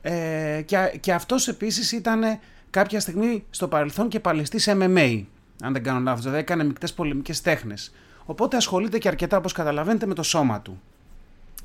Ε, 0.00 0.62
και, 0.64 0.96
και 1.00 1.12
αυτός 1.12 1.48
επίσης 1.48 1.92
ήταν 1.92 2.38
κάποια 2.70 3.00
στιγμή 3.00 3.44
στο 3.50 3.68
παρελθόν 3.68 4.08
και 4.08 4.20
παλαιστής 4.20 4.68
MMA. 4.70 5.24
Αν 5.62 5.72
δεν 5.72 5.82
κάνω 5.82 6.00
λάθος, 6.00 6.22
δηλαδή 6.22 6.38
έκανε 6.38 6.64
μεικτές 6.64 6.92
πολεμικές 6.92 7.40
τέχνες. 7.40 7.92
Οπότε 8.24 8.56
ασχολείται 8.56 8.98
και 8.98 9.08
αρκετά, 9.08 9.36
όπως 9.36 9.52
καταλαβαίνετε, 9.52 10.06
με 10.06 10.14
το 10.14 10.22
σώμα 10.22 10.60
του. 10.60 10.80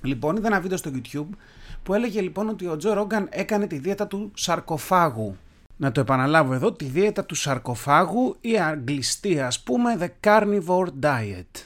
Λοιπόν, 0.02 0.36
είδα 0.36 0.48
ένα 0.48 0.60
βίντεο 0.60 0.78
στο 0.78 0.92
YouTube 0.94 1.36
που 1.84 1.94
έλεγε 1.94 2.22
λοιπόν 2.22 2.50
ότι 2.50 2.68
ο 2.68 2.78
Τζο 2.78 2.94
Ρόγκαν 2.94 3.28
έκανε 3.30 3.68
τη 3.68 3.78
δίαιτα 3.78 4.08
του 4.08 4.32
σαρκοφάγου. 4.34 5.38
Να 5.82 5.92
το 5.92 6.00
επαναλάβω 6.00 6.54
εδώ, 6.54 6.72
τη 6.72 6.86
δίαιτα 6.86 7.26
του 7.26 7.36
σαρκοφάγου 7.36 8.36
ή 8.42 8.60
αγγλιστή 8.60 9.40
ας 9.40 9.64
πούμε 9.64 9.98
the 10.00 10.28
carnivore 10.28 10.88
diet. 11.02 11.64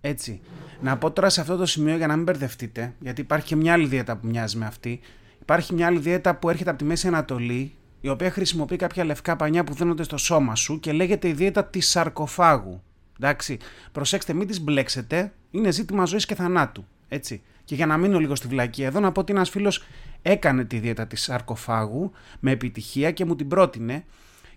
Έτσι. 0.00 0.40
Να 0.80 0.98
πω 0.98 1.10
τώρα 1.10 1.28
σε 1.28 1.40
αυτό 1.40 1.56
το 1.56 1.66
σημείο 1.66 1.96
για 1.96 2.06
να 2.06 2.14
μην 2.14 2.24
μπερδευτείτε, 2.24 2.94
γιατί 2.98 3.20
υπάρχει 3.20 3.46
και 3.46 3.56
μια 3.56 3.72
άλλη 3.72 3.86
δίαιτα 3.86 4.16
που 4.16 4.26
μοιάζει 4.26 4.56
με 4.56 4.66
αυτή. 4.66 5.00
Υπάρχει 5.40 5.74
μια 5.74 5.86
άλλη 5.86 5.98
δίαιτα 5.98 6.34
που 6.34 6.50
έρχεται 6.50 6.70
από 6.70 6.78
τη 6.78 6.84
Μέση 6.84 7.06
Ανατολή, 7.06 7.74
η 8.00 8.08
οποία 8.08 8.30
χρησιμοποιεί 8.30 8.76
κάποια 8.76 9.04
λευκά 9.04 9.36
πανιά 9.36 9.64
που 9.64 9.74
δίνονται 9.74 10.02
στο 10.02 10.16
σώμα 10.16 10.54
σου 10.54 10.80
και 10.80 10.92
λέγεται 10.92 11.28
η 11.28 11.32
δίαιτα 11.32 11.64
της 11.64 11.88
σαρκοφάγου. 11.88 12.82
Εντάξει. 13.20 13.58
Προσέξτε, 13.92 14.32
μην 14.32 14.46
τι 14.46 14.60
μπλέξετε. 14.60 15.32
Είναι 15.50 15.70
ζήτημα 15.70 16.04
ζωής 16.04 16.26
και 16.26 16.34
θανάτου. 16.34 16.84
Έτσι. 17.08 17.42
Και 17.64 17.74
για 17.74 17.86
να 17.86 17.96
μείνω 17.96 18.18
λίγο 18.18 18.34
στη 18.34 18.46
βλακία 18.46 18.86
εδώ, 18.86 19.00
να 19.00 19.12
πω 19.12 19.20
ότι 19.20 19.32
ένας 19.32 19.50
φίλος 19.50 19.84
έκανε 20.22 20.64
τη 20.64 20.78
δίαιτα 20.78 21.06
της 21.06 21.22
σαρκοφάγου 21.22 22.12
με 22.40 22.50
επιτυχία 22.50 23.10
και 23.10 23.24
μου 23.24 23.36
την 23.36 23.48
πρότεινε. 23.48 24.04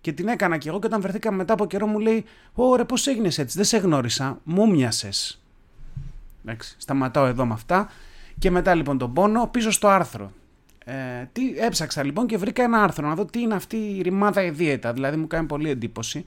Και 0.02 0.12
την 0.12 0.28
έκανα 0.28 0.58
και 0.58 0.70
εγώ 0.70 0.80
και 0.80 0.86
όταν 0.86 1.02
βρεθήκαμε 1.02 1.38
μετά 1.38 1.54
από 1.54 1.65
καιρό 1.65 1.88
μου 1.88 2.00
λέει 2.00 2.26
Ωρε 2.54 2.84
πώς 2.84 3.08
έγινες 3.08 3.38
έτσι, 3.38 3.58
δεν 3.58 3.65
σε 3.65 3.78
γνώρισα, 3.78 4.39
μου 4.44 4.70
μοιάσες. 4.70 5.41
Εντάξει, 6.46 6.76
σταματάω 6.78 7.26
εδώ 7.26 7.46
με 7.46 7.54
αυτά. 7.54 7.89
Και 8.39 8.52
μετά 8.52 8.76
λοιπόν 8.76 8.98
τον 8.98 9.13
πόνο 9.13 9.48
πίσω 9.48 9.72
στο 9.72 9.88
άρθρο. 9.88 10.32
Ε, 10.86 10.94
τι, 11.32 11.54
έψαξα 11.58 12.04
λοιπόν 12.04 12.28
και 12.28 12.38
βρήκα 12.38 12.63
ένα 12.63 12.84
άρθρο 12.84 13.08
να 13.08 13.15
δω 13.15 13.26
τι 13.26 13.39
είναι 13.39 13.56
αυτή 13.56 13.78
η 13.78 14.02
ρημάδα 14.02 14.44
η 14.44 14.50
δίαιτα. 14.50 14.94
Δηλαδή 14.94 15.18
μου 15.18 15.28
κάνει 15.28 15.48
πολύ 15.48 15.70
εντύπωση. 15.70 16.26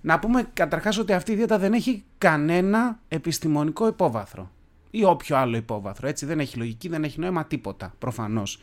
Να 0.00 0.18
πούμε 0.18 0.46
καταρχάς 0.52 0.98
ότι 0.98 1.12
αυτή 1.12 1.32
η 1.32 1.34
δίαιτα 1.34 1.58
δεν 1.58 1.72
έχει 1.72 2.04
κανένα 2.18 2.98
επιστημονικό 3.08 3.86
υπόβαθρο 3.86 4.50
ή 4.96 5.04
όποιο 5.04 5.36
άλλο 5.36 5.56
υπόβαθρο. 5.56 6.08
Έτσι 6.08 6.26
δεν 6.26 6.40
έχει 6.40 6.56
λογική, 6.58 6.88
δεν 6.88 7.04
έχει 7.04 7.20
νόημα 7.20 7.46
τίποτα 7.46 7.94
προφανώς. 7.98 8.62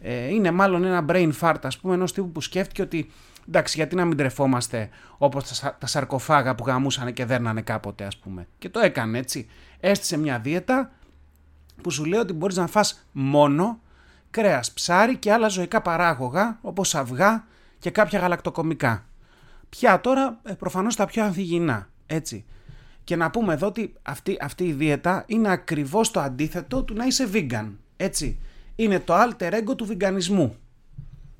Ε, 0.00 0.26
είναι 0.26 0.50
μάλλον 0.50 0.84
ένα 0.84 1.04
brain 1.08 1.30
fart 1.40 1.58
ας 1.62 1.78
πούμε 1.78 1.94
ενός 1.94 2.12
τύπου 2.12 2.32
που 2.32 2.40
σκέφτηκε 2.40 2.82
ότι 2.82 3.10
εντάξει 3.48 3.76
γιατί 3.76 3.94
να 3.94 4.04
μην 4.04 4.16
τρεφόμαστε 4.16 4.88
όπως 5.18 5.60
τα, 5.78 5.86
σαρκοφάγα 5.86 6.54
που 6.54 6.64
γαμούσαν 6.66 7.12
και 7.12 7.24
δέρνανε 7.24 7.62
κάποτε 7.62 8.04
ας 8.04 8.16
πούμε. 8.16 8.46
Και 8.58 8.68
το 8.68 8.80
έκανε 8.80 9.18
έτσι. 9.18 9.48
Έστησε 9.80 10.18
μια 10.18 10.38
δίαιτα 10.38 10.92
που 11.82 11.90
σου 11.90 12.04
λέει 12.04 12.20
ότι 12.20 12.32
μπορείς 12.32 12.56
να 12.56 12.66
φας 12.66 13.06
μόνο 13.12 13.80
κρέας, 14.30 14.72
ψάρι 14.72 15.16
και 15.16 15.32
άλλα 15.32 15.48
ζωικά 15.48 15.82
παράγωγα 15.82 16.58
όπως 16.62 16.94
αυγά 16.94 17.44
και 17.78 17.90
κάποια 17.90 18.18
γαλακτοκομικά. 18.18 19.04
Πια 19.68 20.00
τώρα 20.00 20.40
ε, 20.42 20.52
προφανώς 20.52 20.96
τα 20.96 21.06
πιο 21.06 21.24
ανθυγινά, 21.24 21.88
έτσι. 22.06 22.44
Και 23.10 23.16
να 23.16 23.30
πούμε 23.30 23.52
εδώ 23.52 23.66
ότι 23.66 23.92
αυτή, 24.02 24.36
αυτή 24.40 24.64
η 24.64 24.72
δίαιτα 24.72 25.24
είναι 25.26 25.50
ακριβώς 25.50 26.10
το 26.10 26.20
αντίθετο 26.20 26.82
του 26.82 26.94
να 26.94 27.04
είσαι 27.04 27.28
vegan, 27.32 27.68
έτσι. 27.96 28.38
Είναι 28.76 29.00
το 29.00 29.14
alter 29.14 29.52
ego 29.52 29.76
του 29.76 29.84
βιγκανισμού. 29.84 30.56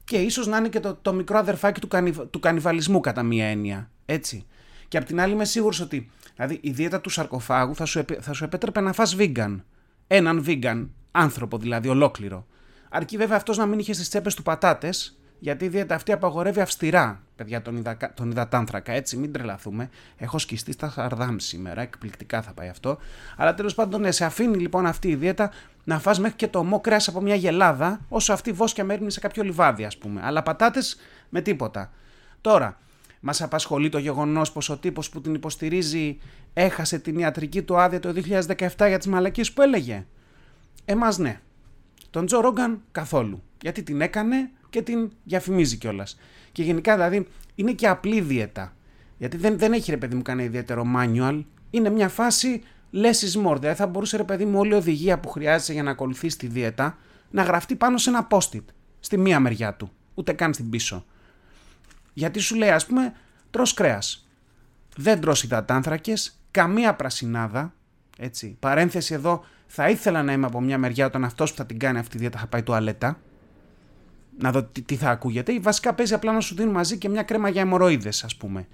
Και 0.05 0.17
ίσως 0.17 0.47
να 0.47 0.57
είναι 0.57 0.69
και 0.69 0.81
το, 0.81 0.95
το 1.03 1.13
μικρό 1.13 1.39
αδερφάκι 1.39 1.81
του, 1.81 1.89
του 2.31 2.41
κανιβαλισμού 2.41 3.01
κατά 3.01 3.23
μία 3.23 3.47
έννοια, 3.47 3.91
έτσι. 4.07 4.47
Και 4.89 4.99
απ' 4.99 5.05
την 5.05 5.21
άλλη 5.21 5.33
είμαι 5.33 5.45
σίγουρος 5.45 5.81
ότι 5.81 6.11
δηλαδή, 6.37 6.59
η 6.63 6.71
δίαιτα 6.71 7.01
του 7.01 7.11
σαρκοφάγου 7.11 7.75
θα 7.75 7.85
σου, 7.85 8.05
θα 8.21 8.33
σου 8.33 8.45
επέτρεπε 8.45 8.81
να 8.81 8.93
φας 8.93 9.17
vegan. 9.19 9.61
Έναν 10.07 10.45
vegan 10.47 10.89
άνθρωπο 11.11 11.59
δηλαδή 11.59 11.89
ολόκληρο. 11.89 12.47
Αρκεί 12.89 13.17
βέβαια 13.17 13.37
αυτός 13.37 13.57
να 13.57 13.67
μην 13.67 13.79
είχε 13.79 13.93
στις 13.93 14.09
τσέπες 14.09 14.35
του 14.35 14.43
πατάτες, 14.43 15.20
γιατί 15.41 15.65
η 15.65 15.69
δίαιτα 15.69 15.95
αυτή 15.95 16.13
απαγορεύει 16.13 16.61
αυστηρά, 16.61 17.23
παιδιά, 17.37 17.63
τον, 17.63 17.77
υδα, 17.77 17.97
τον 18.15 18.31
υδατάνθρακα, 18.31 18.93
έτσι, 18.93 19.17
μην 19.17 19.33
τρελαθούμε. 19.33 19.91
Έχω 20.17 20.39
σκιστεί 20.39 20.73
στα 20.73 20.91
σαρδάμ 20.91 21.37
σήμερα, 21.39 21.81
εκπληκτικά 21.81 22.43
θα 22.43 22.53
πάει 22.53 22.69
αυτό. 22.69 22.99
Αλλά 23.37 23.55
τέλος 23.55 23.75
πάντων, 23.75 24.01
ναι, 24.01 24.11
σε 24.11 24.25
αφήνει 24.25 24.57
λοιπόν 24.57 24.87
αυτή 24.87 25.09
η 25.09 25.15
δίαιτα 25.15 25.51
να 25.85 25.99
φας 25.99 26.19
μέχρι 26.19 26.37
και 26.37 26.49
το 26.49 26.59
ομό 26.59 26.81
κρέας 26.81 27.09
από 27.09 27.21
μια 27.21 27.35
γελάδα, 27.35 28.01
όσο 28.09 28.33
αυτή 28.33 28.53
βόσκια 28.53 28.85
μέρνει 28.85 29.11
σε 29.11 29.21
κάποιο 29.21 29.43
λιβάδι, 29.43 29.85
ας 29.85 29.99
πούμε. 29.99 30.21
Αλλά 30.25 30.43
πατάτες 30.43 30.97
με 31.29 31.41
τίποτα. 31.41 31.93
Τώρα, 32.41 32.79
μας 33.21 33.43
απασχολεί 33.43 33.89
το 33.89 33.99
γεγονός 33.99 34.53
πως 34.53 34.69
ο 34.69 34.79
τύπος 34.79 35.11
που 35.11 35.21
την 35.21 35.35
υποστηρίζει 35.35 36.19
έχασε 36.53 36.99
την 36.99 37.19
ιατρική 37.19 37.63
του 37.63 37.79
άδεια 37.81 38.01
το 38.01 38.09
2017 38.09 38.89
για 38.89 38.99
τις 38.99 39.07
μαλακίες 39.07 39.53
που 39.53 39.63
έλεγε. 39.63 40.07
Εμάς 40.85 41.19
ναι. 41.19 41.41
Τον 42.11 42.27
Τζο 42.27 42.41
Ρόγκαν 42.41 42.83
καθόλου. 42.93 43.43
Γιατί 43.63 43.83
την 43.83 44.01
έκανε 44.01 44.51
και 44.71 44.83
την 44.83 45.11
διαφημίζει 45.25 45.77
κιόλας. 45.77 46.19
Και 46.53 46.63
γενικά 46.63 46.95
δηλαδή 46.95 47.27
είναι 47.55 47.73
και 47.73 47.89
απλή 47.89 48.21
δίαιτα. 48.21 48.75
Γιατί 49.19 49.37
δεν, 49.37 49.59
δεν 49.59 49.73
έχει 49.73 49.91
ρε 49.91 49.97
παιδί 49.97 50.15
μου 50.15 50.23
κανένα 50.23 50.49
ιδιαίτερο 50.49 50.85
manual. 50.97 51.45
Είναι 51.71 51.91
μια 51.91 52.09
φάση 52.09 52.63
less 52.93 52.97
is 52.99 53.47
more. 53.47 53.57
Δηλαδή 53.59 53.77
θα 53.77 53.87
μπορούσε 53.87 54.17
ρε 54.17 54.25
παιδί 54.25 54.45
μου 54.45 54.59
όλη 54.59 54.71
η 54.71 54.75
οδηγία 54.75 55.19
που 55.19 55.29
χρειάζεσαι 55.29 55.73
για 55.73 55.83
να 55.83 55.91
ακολουθείς 55.91 56.37
τη 56.37 56.47
δίαιτα 56.47 56.99
να 57.31 57.43
γραφτεί 57.43 57.77
πάνω 57.77 57.99
σε 57.99 58.11
ένα 58.11 58.27
post-it. 58.31 58.65
Στη 59.01 59.19
μία 59.19 59.41
μεριά 59.41 59.75
του. 59.75 59.91
Ούτε 60.15 60.33
καν 60.33 60.55
στην 60.55 60.71
πίσω. 60.71 61.05
Γιατί 62.13 62.39
σου 62.39 62.55
λέει, 62.55 62.71
ας 62.71 62.87
πούμε, 62.87 63.13
τρώ 63.51 63.63
κρέας. 63.75 64.29
Δεν 64.97 65.21
τρώ 65.21 65.35
υδατάνθρακες, 65.45 66.41
καμία 66.51 66.95
πρασινάδα. 66.95 67.75
Έτσι. 68.19 68.57
Παρένθεση 68.61 69.15
εδώ, 69.15 69.45
θα 69.67 69.89
ήθελα 69.89 70.23
να 70.23 70.33
είμαι 70.33 70.47
από 70.47 70.61
μια 70.61 70.79
μεριά 70.79 71.07
όταν 71.07 71.25
αυτός 71.25 71.51
που 71.51 71.57
θα 71.57 71.67
την 71.67 71.79
κάνει 71.79 71.99
αυτή 71.99 72.11
τη 72.11 72.19
δίαιτα 72.19 72.39
θα 72.39 72.47
πάει 72.47 72.63
τουαλέτα. 72.63 73.21
Να 74.43 74.51
δω 74.51 74.63
τι, 74.63 74.97
θα 74.97 75.11
ακούγεται. 75.11 75.53
Ή 75.53 75.59
βασικά 75.59 75.95
παίζει 75.95 76.15
απλά 76.15 76.33
να 76.33 76.41
σου 76.41 76.55
δίνουν 76.55 76.73
μαζί 76.73 76.99
και 76.99 77.09
μια 77.09 77.23
κρέμα 77.23 77.49
για 77.49 77.61
αιμορροίδε, 77.61 78.09
ας 78.09 78.37
πούμε. 78.37 78.67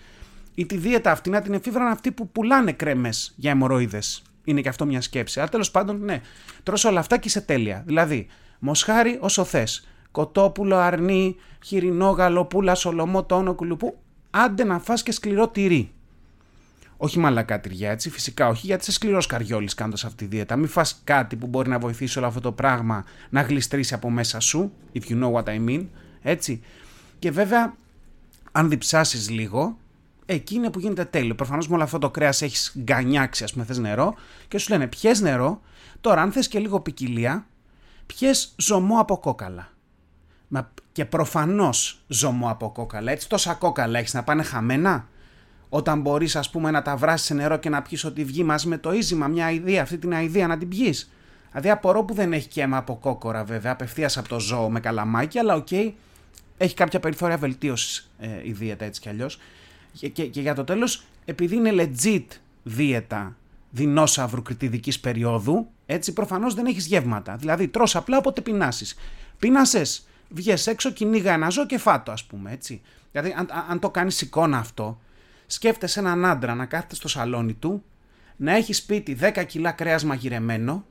Ή 0.55 0.67
τη 0.67 0.77
δίαιτα 0.77 1.11
αυτή 1.11 1.31
να 1.31 1.41
την 1.41 1.55
εφήβραν 1.55 1.87
αυτοί 1.87 2.13
που 2.13 2.29
πουλάνε 2.29 2.73
κρέμες 2.73 3.35
για 3.37 3.51
αιμορροίδε. 3.51 4.03
Είναι 4.45 4.61
και 4.61 4.69
αυτό 4.69 4.87
μια 4.87 5.01
σκέψη. 5.01 5.41
Αλλά 5.41 5.49
τέλος 5.49 5.71
πάντων, 5.71 6.05
ναι, 6.05 6.21
τρως 6.63 6.85
όλα 6.85 7.01
αυτά 7.01 7.17
και 7.17 7.29
είσαι 7.29 7.41
τέλεια. 7.41 7.83
Δηλαδή, 7.87 8.27
μοσχάρι 8.59 9.19
όσο 9.21 9.45
θες. 9.45 9.89
Κοτόπουλο, 10.11 10.77
αρνί, 10.77 11.37
χοιρινό, 11.65 12.11
γαλοπούλα, 12.11 12.75
σολομό, 12.75 13.25
τόνο, 13.25 13.55
κουλουπού. 13.55 13.99
Άντε 14.31 14.65
να 14.65 14.79
φας 14.79 15.03
και 15.03 15.13
σκληρό 15.13 15.49
τυρί. 15.49 15.91
Όχι 16.97 17.19
μαλακά 17.19 17.61
τυριά, 17.61 17.91
έτσι. 17.91 18.11
Φυσικά 18.11 18.49
όχι, 18.49 18.67
γιατί 18.67 18.83
είσαι 18.83 18.93
σκληρός 18.93 19.27
καριόλης 19.27 19.75
κάνοντας 19.75 20.05
αυτή 20.05 20.17
τη 20.17 20.37
δίαιτα. 20.37 20.57
Μην 20.57 20.69
φας 20.69 21.01
κάτι 21.05 21.37
που 21.37 21.47
μπορεί 21.47 21.69
να 21.69 21.79
βοηθήσει 21.79 22.19
όλο 22.19 22.27
αυτό 22.27 22.41
το 22.41 22.53
πράγμα 22.53 23.05
να 23.31 23.43
γλιστρήσει 23.43 23.95
από 23.95 24.11
μέσα 24.11 24.41
σου, 24.41 24.73
if 24.95 25.11
you 25.11 25.23
know 25.23 25.33
what 25.33 25.45
I 25.45 25.69
mean. 25.69 25.87
Έτσι. 26.23 26.63
Και 27.19 27.31
βέβαια, 27.31 27.77
αν 28.53 28.69
διψάσεις 28.69 29.31
λίγο, 29.31 29.79
εκεί 30.27 30.55
είναι 30.55 30.71
που 30.71 30.79
γίνεται 30.79 31.05
τέλειο. 31.05 31.35
Προφανώς 31.35 31.69
με 31.69 31.75
όλο 31.75 31.83
αυτό 31.83 31.99
το 31.99 32.11
κρέας 32.11 32.43
έχεις 32.43 32.75
γκανιάξει, 32.79 33.45
ας 33.45 33.53
πούμε, 33.53 33.65
θες 33.65 33.79
νερό 33.79 34.15
και 34.49 34.59
σου 34.59 34.73
λένε 34.73 34.87
πιέ 34.87 35.13
νερό. 35.21 35.61
Τώρα, 36.01 36.23
αν 36.23 36.33
θες 36.33 36.49
και 36.49 36.59
λίγο 36.59 36.81
ποικιλία, 36.81 37.47
πιέ 38.07 38.31
ζωμό 38.57 39.01
από 39.01 39.19
κόκαλα. 39.19 39.69
Και 40.93 41.05
προφανώς 41.05 42.05
ζωμό 42.07 42.51
από 42.51 42.73
κόκαλα. 42.73 43.13
Έτσι, 43.13 43.29
τόσα 43.29 43.55
κόκαλα 43.55 43.99
έχεις 43.99 44.15
να 44.15 44.23
πάνε 44.23 44.43
χαμένα; 44.43 45.09
Όταν 45.69 46.01
μπορείς 46.01 46.37
ας 46.37 46.51
πούμε 46.51 46.71
να 46.71 46.83
τα 46.83 46.97
βράσεις 46.97 47.27
σε 47.27 47.35
νερό 47.35 47.57
και 47.57 47.69
να 47.69 47.83
πιεις 47.83 48.05
ότι 48.05 48.25
βγει 48.25 48.45
μαζί 48.45 48.69
με 48.69 48.79
το 48.79 48.93
ίζημα 48.93 49.27
μια 49.29 49.51
ιδέα, 49.51 49.83
αυτή 49.83 49.99
την 49.99 50.11
ιδέα 50.13 50.47
να 50.47 50.59
την 50.59 50.69
πιείς. 50.69 51.11
Δηλαδή 51.49 51.71
απορώ 51.71 52.05
που 52.05 52.15
δεν 52.15 52.33
έχει 52.33 52.49
και 52.49 52.61
αίμα 52.61 52.77
από 52.77 52.97
κόκορα 52.97 53.45
βέβαια, 53.45 53.73
απευθείας 53.73 54.17
από 54.17 54.29
το 54.29 54.41
ζώο 54.41 54.71
με 54.71 54.81
καλαμάκι, 54.81 55.39
αλλά 55.39 55.55
οκ, 55.55 55.67
okay, 55.71 55.93
έχει 56.57 56.75
κάποια 56.75 57.01
περιθώρια 57.01 57.37
βελτίωσης 57.37 58.11
ε, 58.19 58.29
η 58.43 58.53
δίαιτα 58.53 58.85
έτσι 58.85 59.01
κι 59.01 59.09
αλλιώς. 59.09 59.39
Και, 59.93 60.09
και, 60.09 60.27
και 60.27 60.41
για 60.41 60.55
το 60.55 60.65
τέλος, 60.65 61.05
επειδή 61.25 61.57
είναι 61.57 61.73
legit 61.75 62.25
δίαιτα 62.63 63.37
δεινόσαυρου 63.71 64.43
κριτιδικής 64.43 65.01
περίοδου, 65.01 65.67
έτσι 65.87 66.13
προφανώς 66.13 66.55
δεν 66.55 66.67
έχεις 66.67 66.87
γεύματα. 66.87 67.37
Δηλαδή 67.37 67.69
τρως 67.69 67.97
απλά 67.97 68.19
όποτε 68.19 68.41
πεινάσεις. 68.41 68.95
Πεινάσες, 69.39 70.07
βγες 70.29 70.67
έξω, 70.67 70.91
κυνήγα 70.91 71.33
ένα 71.33 71.49
ζώο 71.49 71.67
και 71.67 71.79
φάτο 71.79 72.13
ας 72.13 72.25
πούμε 72.25 72.53
έτσι. 72.53 72.81
Δηλαδή 73.13 73.35
αν, 73.37 73.49
αν 73.69 73.79
το 73.79 73.91
κάνεις 73.91 74.21
εικόνα 74.21 74.59
αυτό, 74.59 75.01
σκέφτεσαι 75.47 76.01
έναν 76.01 76.25
άντρα 76.25 76.55
να 76.55 76.67
κάθεται 76.67 76.95
στο 76.95 77.09
σαλόνι 77.09 77.55
του, 77.55 77.85
να 78.37 78.57
έχει 78.57 78.73
σπίτι 78.73 79.19
10 79.21 79.45
κιλά 79.47 79.71
κρέας 79.71 80.05
μαγειρεμένο 80.05 80.85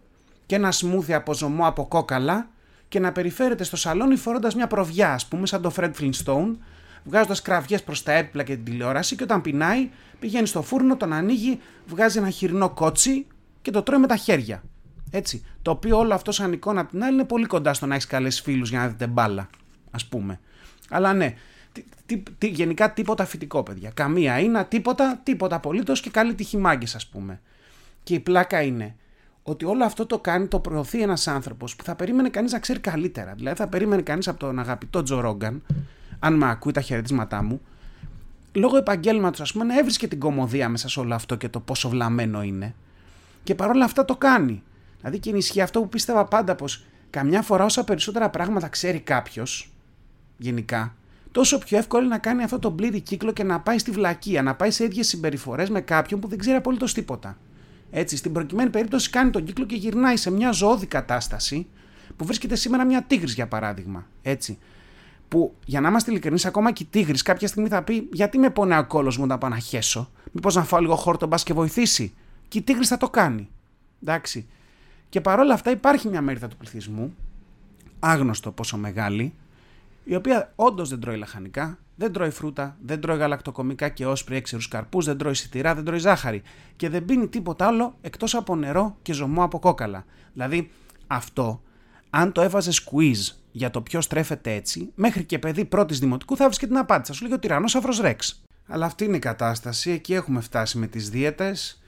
και 0.45 0.55
ένα 0.55 0.71
σμούδι 0.71 1.13
από 1.13 1.33
ζωμό 1.33 1.67
από 1.67 1.87
κόκαλα 1.87 2.49
και 2.87 2.99
να 2.99 3.11
περιφέρεται 3.11 3.63
στο 3.63 3.75
σαλόνι 3.75 4.15
φορώντας 4.15 4.55
μια 4.55 4.67
προβιά, 4.67 5.13
ας 5.13 5.25
πούμε, 5.25 5.47
σαν 5.47 5.61
το 5.61 5.71
Fred 5.75 5.91
Flintstone, 5.99 6.55
βγάζοντας 7.03 7.41
κραυγές 7.41 7.83
προς 7.83 8.03
τα 8.03 8.11
έπιπλα 8.11 8.43
και 8.43 8.55
την 8.55 8.63
τηλεόραση 8.63 9.15
και 9.15 9.23
όταν 9.23 9.41
πεινάει 9.41 9.89
πηγαίνει 10.19 10.47
στο 10.47 10.61
φούρνο, 10.61 10.97
τον 10.97 11.13
ανοίγει, 11.13 11.59
βγάζει 11.85 12.17
ένα 12.17 12.29
χοιρινό 12.29 12.69
κότσι 12.69 13.27
και 13.61 13.71
το 13.71 13.81
τρώει 13.81 13.99
με 13.99 14.07
τα 14.07 14.15
χέρια. 14.15 14.63
Έτσι. 15.11 15.45
Το 15.61 15.71
οποίο 15.71 15.97
όλο 15.97 16.13
αυτό 16.13 16.31
σαν 16.31 16.53
εικόνα 16.53 16.81
απ' 16.81 16.89
την 16.89 17.03
άλλη 17.03 17.13
είναι 17.13 17.23
πολύ 17.23 17.45
κοντά 17.45 17.73
στο 17.73 17.85
να 17.85 17.93
έχεις 17.93 18.07
καλές 18.07 18.41
φίλους 18.41 18.69
για 18.69 18.79
να 18.79 18.87
δείτε 18.87 19.07
μπάλα, 19.07 19.49
ας 19.91 20.05
πούμε. 20.05 20.39
Αλλά 20.89 21.13
ναι, 21.13 21.33
τι, 22.05 22.23
τι, 22.37 22.47
γενικά 22.47 22.93
τίποτα 22.93 23.25
φυτικό, 23.25 23.63
παιδιά. 23.63 23.91
Καμία 23.93 24.39
είναι, 24.39 24.63
τίποτα, 24.63 25.19
τίποτα 25.23 25.55
απολύτως 25.55 26.01
και 26.01 26.09
καλή 26.09 26.35
τύχη 26.35 26.57
μάγκες, 26.57 26.95
ας 26.95 27.07
πούμε. 27.07 27.41
Και 28.03 28.13
η 28.13 28.19
πλάκα 28.19 28.61
είναι 28.61 28.95
ότι 29.43 29.65
όλο 29.65 29.83
αυτό 29.83 30.05
το 30.05 30.19
κάνει, 30.19 30.47
το 30.47 30.59
προωθεί 30.59 31.01
ένας 31.01 31.27
άνθρωπος 31.27 31.75
που 31.75 31.83
θα 31.83 31.95
περίμενε 31.95 32.29
κανείς 32.29 32.51
να 32.51 32.59
ξέρει 32.59 32.79
καλύτερα. 32.79 33.33
Δηλαδή, 33.33 33.57
θα 33.57 33.67
περίμενε 33.67 34.01
κανείς 34.01 34.27
από 34.27 34.39
τον 34.39 34.59
αγαπητό 34.59 35.03
Τζο 35.03 35.19
Ρόγκαν, 35.19 35.63
αν 36.19 36.33
με 36.33 36.49
ακούει 36.49 36.71
τα 36.71 36.81
χαιρετίσματά 36.81 37.43
μου, 37.43 37.61
λόγω 38.53 38.77
επαγγέλματος, 38.77 39.41
ας 39.41 39.51
πούμε, 39.51 39.63
να 39.63 39.77
έβρισκε 39.79 40.07
την 40.07 40.19
κομμωδία 40.19 40.69
μέσα 40.69 40.89
σε 40.89 40.99
όλο 40.99 41.15
αυτό 41.15 41.35
και 41.35 41.49
το 41.49 41.59
πόσο 41.59 41.89
βλαμμένο 41.89 42.43
είναι. 42.43 42.75
Και 43.43 43.55
παρόλα 43.55 43.85
αυτά 43.85 44.05
το 44.05 44.15
κάνει. 44.15 44.63
Δηλαδή, 44.97 45.19
και 45.19 45.29
ενισχύει 45.29 45.61
αυτό 45.61 45.81
που 45.81 45.89
πίστευα 45.89 46.25
πάντα 46.25 46.55
πως 46.55 46.85
καμιά 47.09 47.41
φορά 47.41 47.65
όσα 47.65 47.83
περισσότερα 47.83 48.29
πράγματα 48.29 48.67
ξέρει 48.67 48.99
κάποιος, 48.99 49.71
γενικά, 50.37 50.95
τόσο 51.35 51.57
πιο 51.57 51.77
εύκολο 51.77 52.03
είναι 52.03 52.13
να 52.13 52.19
κάνει 52.19 52.43
αυτό 52.43 52.59
το 52.59 52.71
πλήρη 52.71 52.99
κύκλο 52.99 53.31
και 53.33 53.43
να 53.43 53.59
πάει 53.59 53.77
στη 53.77 53.91
βλακεία, 53.91 54.41
να 54.41 54.55
πάει 54.55 54.71
σε 54.71 54.83
ίδιες 54.83 55.07
συμπεριφορές 55.07 55.69
με 55.69 55.81
κάποιον 55.81 56.19
που 56.19 56.27
δεν 56.27 56.37
ξέρει 56.37 56.57
απολύτως 56.57 56.93
τίποτα. 56.93 57.37
Έτσι, 57.91 58.17
στην 58.17 58.31
προκειμένη 58.31 58.69
περίπτωση 58.69 59.09
κάνει 59.09 59.29
τον 59.29 59.43
κύκλο 59.43 59.65
και 59.65 59.75
γυρνάει 59.75 60.17
σε 60.17 60.31
μια 60.31 60.51
ζωώδη 60.51 60.85
κατάσταση 60.85 61.67
που 62.15 62.25
βρίσκεται 62.25 62.55
σήμερα 62.55 62.85
μια 62.85 63.03
τίγρης 63.03 63.33
για 63.33 63.47
παράδειγμα. 63.47 64.07
Έτσι. 64.21 64.57
Που 65.27 65.55
για 65.65 65.81
να 65.81 65.89
είμαστε 65.89 66.11
ειλικρινείς, 66.11 66.45
ακόμα 66.45 66.71
και 66.71 66.83
η 66.83 66.87
τίγρης 66.89 67.21
κάποια 67.21 67.47
στιγμή 67.47 67.69
θα 67.69 67.83
πει: 67.83 68.09
Γιατί 68.13 68.37
με 68.37 68.49
πονάει 68.49 68.79
ο 68.79 68.85
κόλος 68.85 69.17
μου 69.17 69.23
όταν 69.23 69.37
πάω 69.37 69.49
να 69.49 69.59
χέσω, 69.59 70.11
Μήπως 70.31 70.55
να 70.55 70.63
φάω 70.63 70.79
λίγο 70.79 70.95
χόρτο 70.95 71.27
μπας 71.27 71.43
και 71.43 71.53
βοηθήσει; 71.53 72.13
Και 72.47 72.57
η 72.57 72.61
τίγρης 72.61 72.87
θα 72.87 72.97
το 72.97 73.09
κάνει. 73.09 73.49
Εντάξει. 74.01 74.47
Και 75.09 75.21
παρόλα 75.21 75.53
αυτά 75.53 75.71
υπάρχει 75.71 76.07
μια 76.07 76.21
μερίδα 76.21 76.47
του 76.47 76.57
πληθυσμού, 76.57 77.15
άγνωστο 77.99 78.51
πόσο 78.51 78.77
μεγάλη, 78.77 79.33
η 80.05 80.15
οποία 80.15 80.51
όντως 80.55 80.89
δεν 80.89 80.99
τρώει 80.99 81.17
λαχανικά, 81.17 81.79
δεν 81.95 82.11
τρώει 82.11 82.29
φρούτα, 82.29 82.77
δεν 82.81 83.01
τρώει 83.01 83.17
γαλακτοκομικά 83.17 83.89
και 83.89 84.05
όσπρι 84.05 84.35
έξερου 84.35 84.61
καρπούς, 84.69 85.05
δεν 85.05 85.17
τρώει 85.17 85.33
σιτηρά, 85.33 85.75
δεν 85.75 85.83
τρώει 85.83 85.99
ζάχαρη 85.99 86.41
και 86.75 86.89
δεν 86.89 87.05
πίνει 87.05 87.27
τίποτα 87.27 87.67
άλλο 87.67 87.97
εκτός 88.01 88.35
από 88.35 88.55
νερό 88.55 88.97
και 89.01 89.13
ζωμό 89.13 89.43
από 89.43 89.59
κόκαλα. 89.59 90.05
Δηλαδή, 90.33 90.71
αυτό, 91.07 91.61
αν 92.09 92.31
το 92.31 92.41
έβαζε 92.41 92.71
quiz 92.91 93.35
για 93.51 93.69
το 93.69 93.81
ποιος 93.81 94.07
τρέφεται 94.07 94.53
έτσι, 94.53 94.91
μέχρι 94.95 95.23
και 95.23 95.39
παιδί 95.39 95.65
πρώτης 95.65 95.99
δημοτικού 95.99 96.35
θα 96.35 96.45
βρίσκει 96.45 96.67
την 96.67 96.77
απάντηση. 96.77 97.11
Θα 97.11 97.17
σου 97.17 97.23
λέγει 97.23 97.35
ο 97.35 97.39
τυρανόσαυρο 97.39 97.93
Ρεξ. 98.01 98.43
Αλλά 98.67 98.85
αυτή 98.85 99.05
είναι 99.05 99.15
η 99.15 99.19
κατάσταση. 99.19 99.91
Εκεί 99.91 100.13
έχουμε 100.13 100.41
φτάσει 100.41 100.77
με 100.77 100.87
τις 100.87 101.09
δίαιτες. 101.09 101.81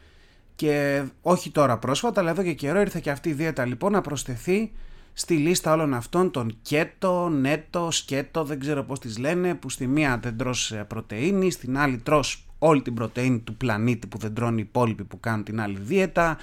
Και 0.56 1.03
όχι 1.21 1.51
τώρα 1.51 1.77
πρόσφατα, 1.77 2.21
αλλά 2.21 2.30
εδώ 2.30 2.43
και 2.43 2.53
καιρό 2.53 2.80
ήρθε 2.80 2.99
και 2.99 3.10
αυτή 3.10 3.30
η 3.30 3.34
δίαιτα 3.34 3.65
λοιπόν 3.65 3.91
να 3.91 4.01
προσθεθεί 4.01 4.71
στη 5.19 5.38
λίστα 5.38 5.73
όλων 5.73 5.93
αυτών 5.93 6.32
των 6.32 6.58
κέτο, 6.62 7.30
νέτο, 7.30 7.91
σκέτο, 7.91 8.43
δεν 8.43 8.60
ξέρω 8.60 8.84
πώς 8.84 8.99
τις 8.99 9.17
λένε, 9.17 9.56
που 9.56 9.69
στη 9.69 9.88
μία 9.88 10.19
δεν 10.21 10.38
τρως 10.38 10.71
ε, 10.71 10.84
πρωτεΐνη, 10.84 11.51
στην 11.51 11.77
άλλη 11.77 11.97
τρως 11.97 12.45
όλη 12.60 12.82
την 12.82 12.93
πρωτεΐνη 12.93 13.39
του 13.39 13.56
πλανήτη 13.56 14.08
που 14.08 14.17
δεν 14.17 14.34
τρώνε 14.34 14.60
οι 14.60 14.63
υπόλοιποι 14.67 15.03
που 15.03 15.19
κάνουν 15.19 15.43
την 15.43 15.62
άλλη 15.62 15.80
δίαιτα, 15.80 16.38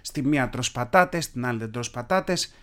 στη 0.00 0.22
μία 0.22 0.50
τρως 0.50 0.72
πατάτες, 0.72 1.24
στην 1.24 1.46
άλλη 1.46 1.58
δεν 1.58 1.70
τρως 1.70 1.90
πατάτες. 1.90 2.54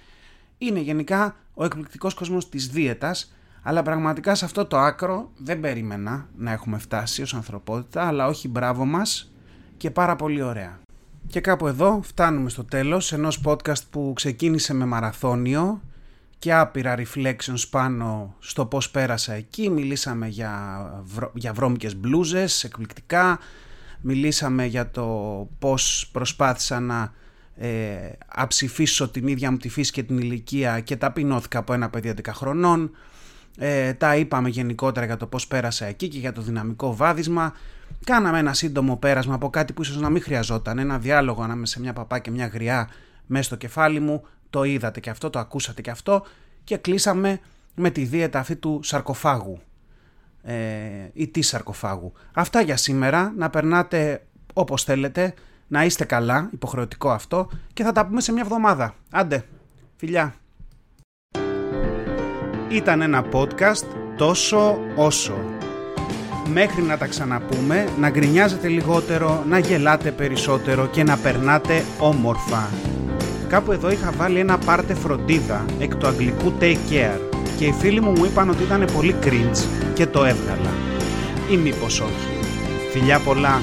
Είναι 0.57 0.79
γενικά 0.79 1.35
ο 1.53 1.65
εκπληκτικός 1.65 2.13
κόσμος 2.13 2.49
της 2.49 2.67
δίαιτας, 2.67 3.33
αλλά 3.61 3.83
πραγματικά 3.83 4.35
σε 4.35 4.45
αυτό 4.45 4.65
το 4.65 4.77
άκρο 4.77 5.31
δεν 5.37 5.59
περίμενα 5.59 6.27
να 6.37 6.51
έχουμε 6.51 6.77
φτάσει 6.77 7.21
ως 7.21 7.33
ανθρωπότητα, 7.33 8.07
αλλά 8.07 8.27
όχι 8.27 8.47
μπράβο 8.47 8.85
μας 8.85 9.33
και 9.77 9.91
πάρα 9.91 10.15
πολύ 10.15 10.41
ωραία. 10.41 10.79
Και 11.27 11.39
κάπου 11.39 11.67
εδώ 11.67 11.99
φτάνουμε 12.03 12.49
στο 12.49 12.63
τέλος 12.63 13.13
ενός 13.13 13.41
podcast 13.45 13.83
που 13.89 14.11
ξεκίνησε 14.15 14.73
με 14.73 14.85
μαραθώνιο 14.85 15.81
και 16.39 16.53
άπειρα 16.53 16.95
reflections 16.97 17.63
πάνω 17.69 18.35
στο 18.39 18.65
πώς 18.65 18.89
πέρασα 18.89 19.33
εκεί. 19.33 19.69
Μιλήσαμε 19.69 20.27
για, 20.27 20.81
βρω... 21.03 21.31
για 21.33 21.53
βρώμικες 21.53 21.95
μπλούζες, 21.95 22.63
εκπληκτικά. 22.63 23.39
Μιλήσαμε 24.01 24.65
για 24.65 24.89
το 24.89 25.07
πώς 25.59 26.09
προσπάθησα 26.11 26.79
να 26.79 27.13
ε, 27.55 28.11
αψηφίσω 28.27 29.09
την 29.09 29.27
ίδια 29.27 29.51
μου 29.51 29.57
τη 29.57 29.69
φύση 29.69 29.91
και 29.91 30.03
την 30.03 30.17
ηλικία 30.17 30.79
και 30.79 30.95
ταπεινώθηκα 30.95 31.59
από 31.59 31.73
ένα 31.73 31.89
παιδί 31.89 32.13
10 32.17 32.29
χρονών. 32.33 32.91
Ε, 33.57 33.93
τα 33.93 34.15
είπαμε 34.15 34.49
γενικότερα 34.49 35.05
για 35.05 35.17
το 35.17 35.25
πώς 35.25 35.47
πέρασα 35.47 35.85
εκεί 35.85 36.07
και 36.07 36.17
για 36.17 36.31
το 36.31 36.41
δυναμικό 36.41 36.95
βάδισμα. 36.95 37.53
Κάναμε 38.03 38.39
ένα 38.39 38.53
σύντομο 38.53 38.97
πέρασμα 38.97 39.35
από 39.35 39.49
κάτι 39.49 39.73
που 39.73 39.81
ίσως 39.81 39.99
να 39.99 40.09
μην 40.09 40.21
χρειαζόταν. 40.21 40.79
Ένα 40.79 40.99
διάλογο 40.99 41.43
ανάμεσα 41.43 41.73
σε 41.73 41.79
μια 41.79 41.93
παπά 41.93 42.19
και 42.19 42.31
μια 42.31 42.47
γριά 42.47 42.89
μέσα 43.25 43.43
στο 43.43 43.55
κεφάλι 43.55 43.99
μου. 43.99 44.23
Το 44.49 44.63
είδατε 44.63 44.99
και 44.99 45.09
αυτό, 45.09 45.29
το 45.29 45.39
ακούσατε 45.39 45.81
και 45.81 45.89
αυτό. 45.89 46.25
Και 46.63 46.77
κλείσαμε 46.77 47.39
με 47.75 47.89
τη 47.89 48.03
δίαιτα 48.03 48.39
αυτή 48.39 48.55
του 48.55 48.79
σαρκοφάγου. 48.83 49.59
Ε, 50.43 50.55
ή 51.13 51.27
της 51.27 51.47
σαρκοφάγου. 51.47 52.13
Αυτά 52.33 52.61
για 52.61 52.77
σήμερα. 52.77 53.33
Να 53.37 53.49
περνάτε 53.49 54.25
όπως 54.53 54.83
θέλετε. 54.83 55.33
Να 55.67 55.85
είστε 55.85 56.05
καλά, 56.05 56.49
υποχρεωτικό 56.53 57.11
αυτό. 57.11 57.49
Και 57.73 57.83
θα 57.83 57.91
τα 57.91 58.05
πούμε 58.05 58.21
σε 58.21 58.31
μια 58.31 58.41
εβδομάδα. 58.41 58.95
Άντε, 59.11 59.45
φιλιά. 59.95 60.35
Ήταν 62.69 63.01
ένα 63.01 63.25
podcast 63.31 63.85
τόσο 64.17 64.77
όσο 64.95 65.60
μέχρι 66.53 66.81
να 66.81 66.97
τα 66.97 67.05
ξαναπούμε, 67.05 67.87
να 67.99 68.09
γκρινιάζετε 68.09 68.67
λιγότερο, 68.67 69.43
να 69.49 69.59
γελάτε 69.59 70.11
περισσότερο 70.11 70.87
και 70.87 71.03
να 71.03 71.17
περνάτε 71.17 71.83
όμορφα. 71.99 72.69
Κάπου 73.47 73.71
εδώ 73.71 73.91
είχα 73.91 74.11
βάλει 74.17 74.39
ένα 74.39 74.57
πάρτε 74.57 74.93
φροντίδα 74.93 75.65
εκ 75.79 75.95
του 75.95 76.07
αγγλικού 76.07 76.53
take 76.59 76.91
care 76.91 77.19
και 77.57 77.65
οι 77.65 77.73
φίλοι 77.79 78.01
μου 78.01 78.11
μου 78.11 78.25
είπαν 78.25 78.49
ότι 78.49 78.63
ήταν 78.63 78.87
πολύ 78.95 79.15
cringe 79.23 79.65
και 79.93 80.05
το 80.05 80.23
έβγαλα. 80.23 80.73
Ή 81.51 81.57
μήπως 81.57 81.99
όχι. 81.99 82.27
Φιλιά 82.91 83.19
πολλά. 83.19 83.61